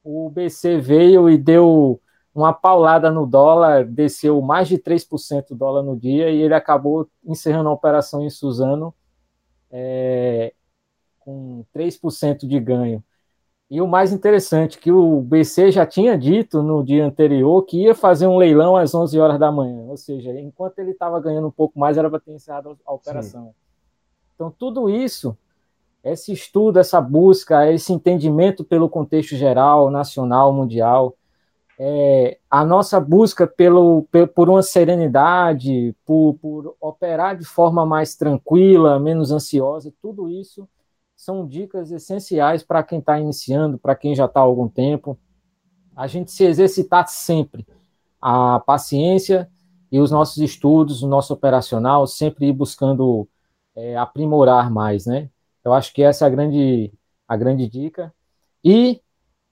o 0.03 0.27
BC 0.31 0.79
veio 0.79 1.29
e 1.29 1.37
deu 1.37 2.01
uma 2.33 2.53
paulada 2.53 3.11
no 3.11 3.27
dólar, 3.27 3.85
desceu 3.85 4.41
mais 4.41 4.67
de 4.67 4.79
3% 4.79 5.49
do 5.49 5.55
dólar 5.55 5.83
no 5.83 5.95
dia 5.95 6.31
e 6.31 6.41
ele 6.41 6.55
acabou 6.55 7.07
encerrando 7.23 7.69
a 7.69 7.73
operação 7.73 8.23
em 8.23 8.31
Suzano 8.31 8.95
é, 9.71 10.55
com 11.25 11.65
3% 11.73 12.47
de 12.47 12.59
ganho. 12.59 13.03
E 13.69 13.81
o 13.81 13.87
mais 13.87 14.13
interessante, 14.13 14.77
que 14.77 14.91
o 14.91 15.19
BC 15.21 15.71
já 15.71 15.87
tinha 15.87 16.15
dito 16.15 16.61
no 16.61 16.83
dia 16.83 17.03
anterior 17.03 17.63
que 17.63 17.81
ia 17.81 17.95
fazer 17.95 18.27
um 18.27 18.37
leilão 18.37 18.77
às 18.77 18.93
11 18.93 19.19
horas 19.19 19.39
da 19.39 19.51
manhã, 19.51 19.87
ou 19.87 19.97
seja, 19.97 20.31
enquanto 20.39 20.77
ele 20.77 20.91
estava 20.91 21.19
ganhando 21.19 21.47
um 21.47 21.51
pouco 21.51 21.79
mais, 21.79 21.97
era 21.97 22.07
para 22.07 22.19
ter 22.19 22.31
encerrado 22.31 22.77
a 22.85 22.93
operação. 22.93 23.45
Sim. 23.45 23.53
Então, 24.35 24.53
tudo 24.55 24.87
isso, 24.87 25.35
esse 26.03 26.31
estudo, 26.31 26.77
essa 26.77 27.01
busca, 27.01 27.71
esse 27.71 27.91
entendimento 27.91 28.63
pelo 28.63 28.87
contexto 28.87 29.35
geral, 29.35 29.89
nacional, 29.89 30.53
mundial, 30.53 31.15
é, 31.79 32.37
a 32.49 32.63
nossa 32.63 32.99
busca 32.99 33.47
pelo, 33.47 34.07
por 34.35 34.47
uma 34.47 34.61
serenidade, 34.61 35.95
por, 36.05 36.35
por 36.35 36.75
operar 36.79 37.35
de 37.35 37.45
forma 37.45 37.83
mais 37.83 38.15
tranquila, 38.15 38.99
menos 38.99 39.31
ansiosa, 39.31 39.91
tudo 39.99 40.29
isso 40.29 40.69
são 41.15 41.47
dicas 41.47 41.91
essenciais 41.91 42.63
para 42.63 42.83
quem 42.83 42.99
está 42.99 43.19
iniciando, 43.19 43.77
para 43.77 43.95
quem 43.95 44.15
já 44.15 44.25
está 44.25 44.39
há 44.39 44.43
algum 44.43 44.67
tempo. 44.67 45.17
A 45.95 46.07
gente 46.07 46.31
se 46.31 46.43
exercitar 46.43 47.07
sempre. 47.07 47.65
A 48.21 48.59
paciência 48.59 49.49
e 49.91 49.99
os 49.99 50.11
nossos 50.11 50.37
estudos, 50.37 51.03
o 51.03 51.07
nosso 51.07 51.33
operacional, 51.33 52.05
sempre 52.05 52.47
ir 52.47 52.53
buscando 52.53 53.27
é, 53.75 53.95
aprimorar 53.95 54.71
mais, 54.71 55.05
né? 55.05 55.29
Eu 55.63 55.73
acho 55.73 55.93
que 55.93 56.03
essa 56.03 56.25
é 56.25 56.27
a 56.27 56.29
grande, 56.29 56.93
a 57.27 57.37
grande 57.37 57.67
dica. 57.67 58.13
E 58.63 59.01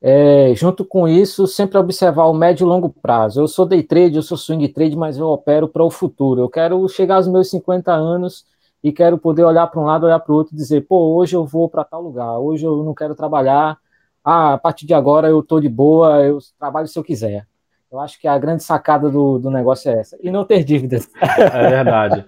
é, 0.01 0.53
junto 0.53 0.83
com 0.83 1.07
isso, 1.07 1.47
sempre 1.47 1.77
observar 1.77 2.25
o 2.25 2.33
médio 2.33 2.65
e 2.65 2.67
longo 2.67 2.89
prazo. 2.89 3.39
Eu 3.39 3.47
sou 3.47 3.65
day 3.65 3.81
trade, 3.81 4.17
eu 4.17 4.21
sou 4.21 4.37
swing 4.37 4.67
trade, 4.67 4.97
mas 4.97 5.17
eu 5.17 5.27
opero 5.27 5.67
para 5.67 5.83
o 5.83 5.89
futuro. 5.89 6.41
Eu 6.41 6.49
quero 6.49 6.87
chegar 6.89 7.15
aos 7.15 7.27
meus 7.27 7.49
50 7.49 7.91
anos 7.93 8.45
e 8.83 8.91
quero 8.91 9.17
poder 9.17 9.43
olhar 9.43 9.65
para 9.67 9.79
um 9.79 9.85
lado, 9.85 10.05
olhar 10.05 10.19
para 10.19 10.33
o 10.33 10.35
outro 10.35 10.53
e 10.53 10.57
dizer, 10.57 10.81
pô, 10.81 11.15
hoje 11.15 11.35
eu 11.35 11.45
vou 11.45 11.69
para 11.69 11.83
tal 11.83 12.01
lugar, 12.01 12.37
hoje 12.37 12.65
eu 12.65 12.83
não 12.83 12.93
quero 12.93 13.15
trabalhar, 13.15 13.77
ah, 14.23 14.53
a 14.53 14.57
partir 14.57 14.85
de 14.85 14.93
agora 14.93 15.29
eu 15.29 15.39
estou 15.39 15.61
de 15.61 15.69
boa, 15.69 16.21
eu 16.23 16.39
trabalho 16.59 16.87
se 16.87 16.99
eu 16.99 17.03
quiser. 17.03 17.47
Eu 17.91 17.99
acho 17.99 18.19
que 18.19 18.27
a 18.27 18.37
grande 18.39 18.63
sacada 18.63 19.09
do, 19.09 19.37
do 19.37 19.51
negócio 19.51 19.91
é 19.91 19.99
essa. 19.99 20.17
E 20.19 20.31
não 20.31 20.43
ter 20.43 20.63
dívidas. 20.63 21.07
É 21.21 21.69
verdade. 21.69 22.25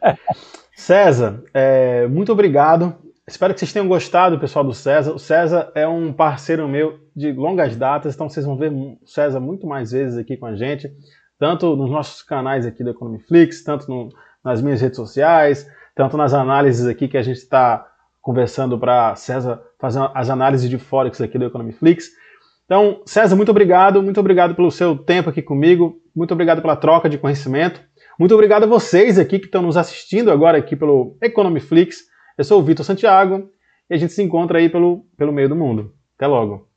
César, 0.75 1.43
é, 1.53 2.07
muito 2.07 2.31
obrigado. 2.31 2.95
Espero 3.27 3.53
que 3.53 3.59
vocês 3.59 3.73
tenham 3.73 3.87
gostado, 3.87 4.39
pessoal 4.39 4.63
do 4.63 4.73
César. 4.73 5.13
O 5.13 5.17
César 5.17 5.71
é 5.73 5.87
um 5.87 6.13
parceiro 6.13 6.67
meu 6.67 6.99
de 7.15 7.31
longas 7.31 7.75
datas, 7.75 8.13
então 8.13 8.29
vocês 8.29 8.45
vão 8.45 8.55
ver 8.55 8.71
o 8.71 8.99
César 9.05 9.39
muito 9.39 9.65
mais 9.65 9.91
vezes 9.91 10.17
aqui 10.17 10.37
com 10.37 10.45
a 10.45 10.55
gente, 10.55 10.91
tanto 11.39 11.75
nos 11.75 11.89
nossos 11.89 12.21
canais 12.21 12.67
aqui 12.67 12.83
do 12.83 12.91
Economiflix, 12.91 13.63
tanto 13.63 13.89
no, 13.89 14.09
nas 14.43 14.61
minhas 14.61 14.79
redes 14.79 14.97
sociais, 14.97 15.67
tanto 15.95 16.17
nas 16.17 16.33
análises 16.33 16.85
aqui 16.85 17.07
que 17.07 17.17
a 17.17 17.23
gente 17.23 17.37
está 17.37 17.87
conversando 18.21 18.77
para 18.77 19.15
César 19.15 19.61
fazer 19.79 19.99
as 20.13 20.29
análises 20.29 20.69
de 20.69 20.77
Forex 20.77 21.21
aqui 21.21 21.37
do 21.37 21.45
Economiflix. 21.45 22.09
Então, 22.65 23.01
César, 23.05 23.35
muito 23.35 23.49
obrigado, 23.49 24.01
muito 24.01 24.19
obrigado 24.19 24.55
pelo 24.55 24.71
seu 24.71 24.97
tempo 24.97 25.29
aqui 25.29 25.41
comigo, 25.41 26.01
muito 26.15 26.33
obrigado 26.33 26.61
pela 26.61 26.75
troca 26.75 27.07
de 27.07 27.17
conhecimento, 27.17 27.79
muito 28.19 28.33
obrigado 28.33 28.63
a 28.63 28.67
vocês 28.67 29.19
aqui 29.19 29.39
que 29.39 29.45
estão 29.45 29.61
nos 29.61 29.77
assistindo 29.77 30.31
agora 30.31 30.57
aqui 30.57 30.75
pelo 30.75 31.17
Economiflix. 31.21 31.99
Eu 32.37 32.43
sou 32.43 32.59
o 32.59 32.63
Vitor 32.63 32.85
Santiago 32.85 33.49
e 33.89 33.93
a 33.93 33.97
gente 33.97 34.13
se 34.13 34.23
encontra 34.23 34.57
aí 34.57 34.69
pelo, 34.69 35.05
pelo 35.17 35.31
meio 35.31 35.47
do 35.47 35.55
mundo. 35.55 35.93
Até 36.17 36.25
logo! 36.25 36.74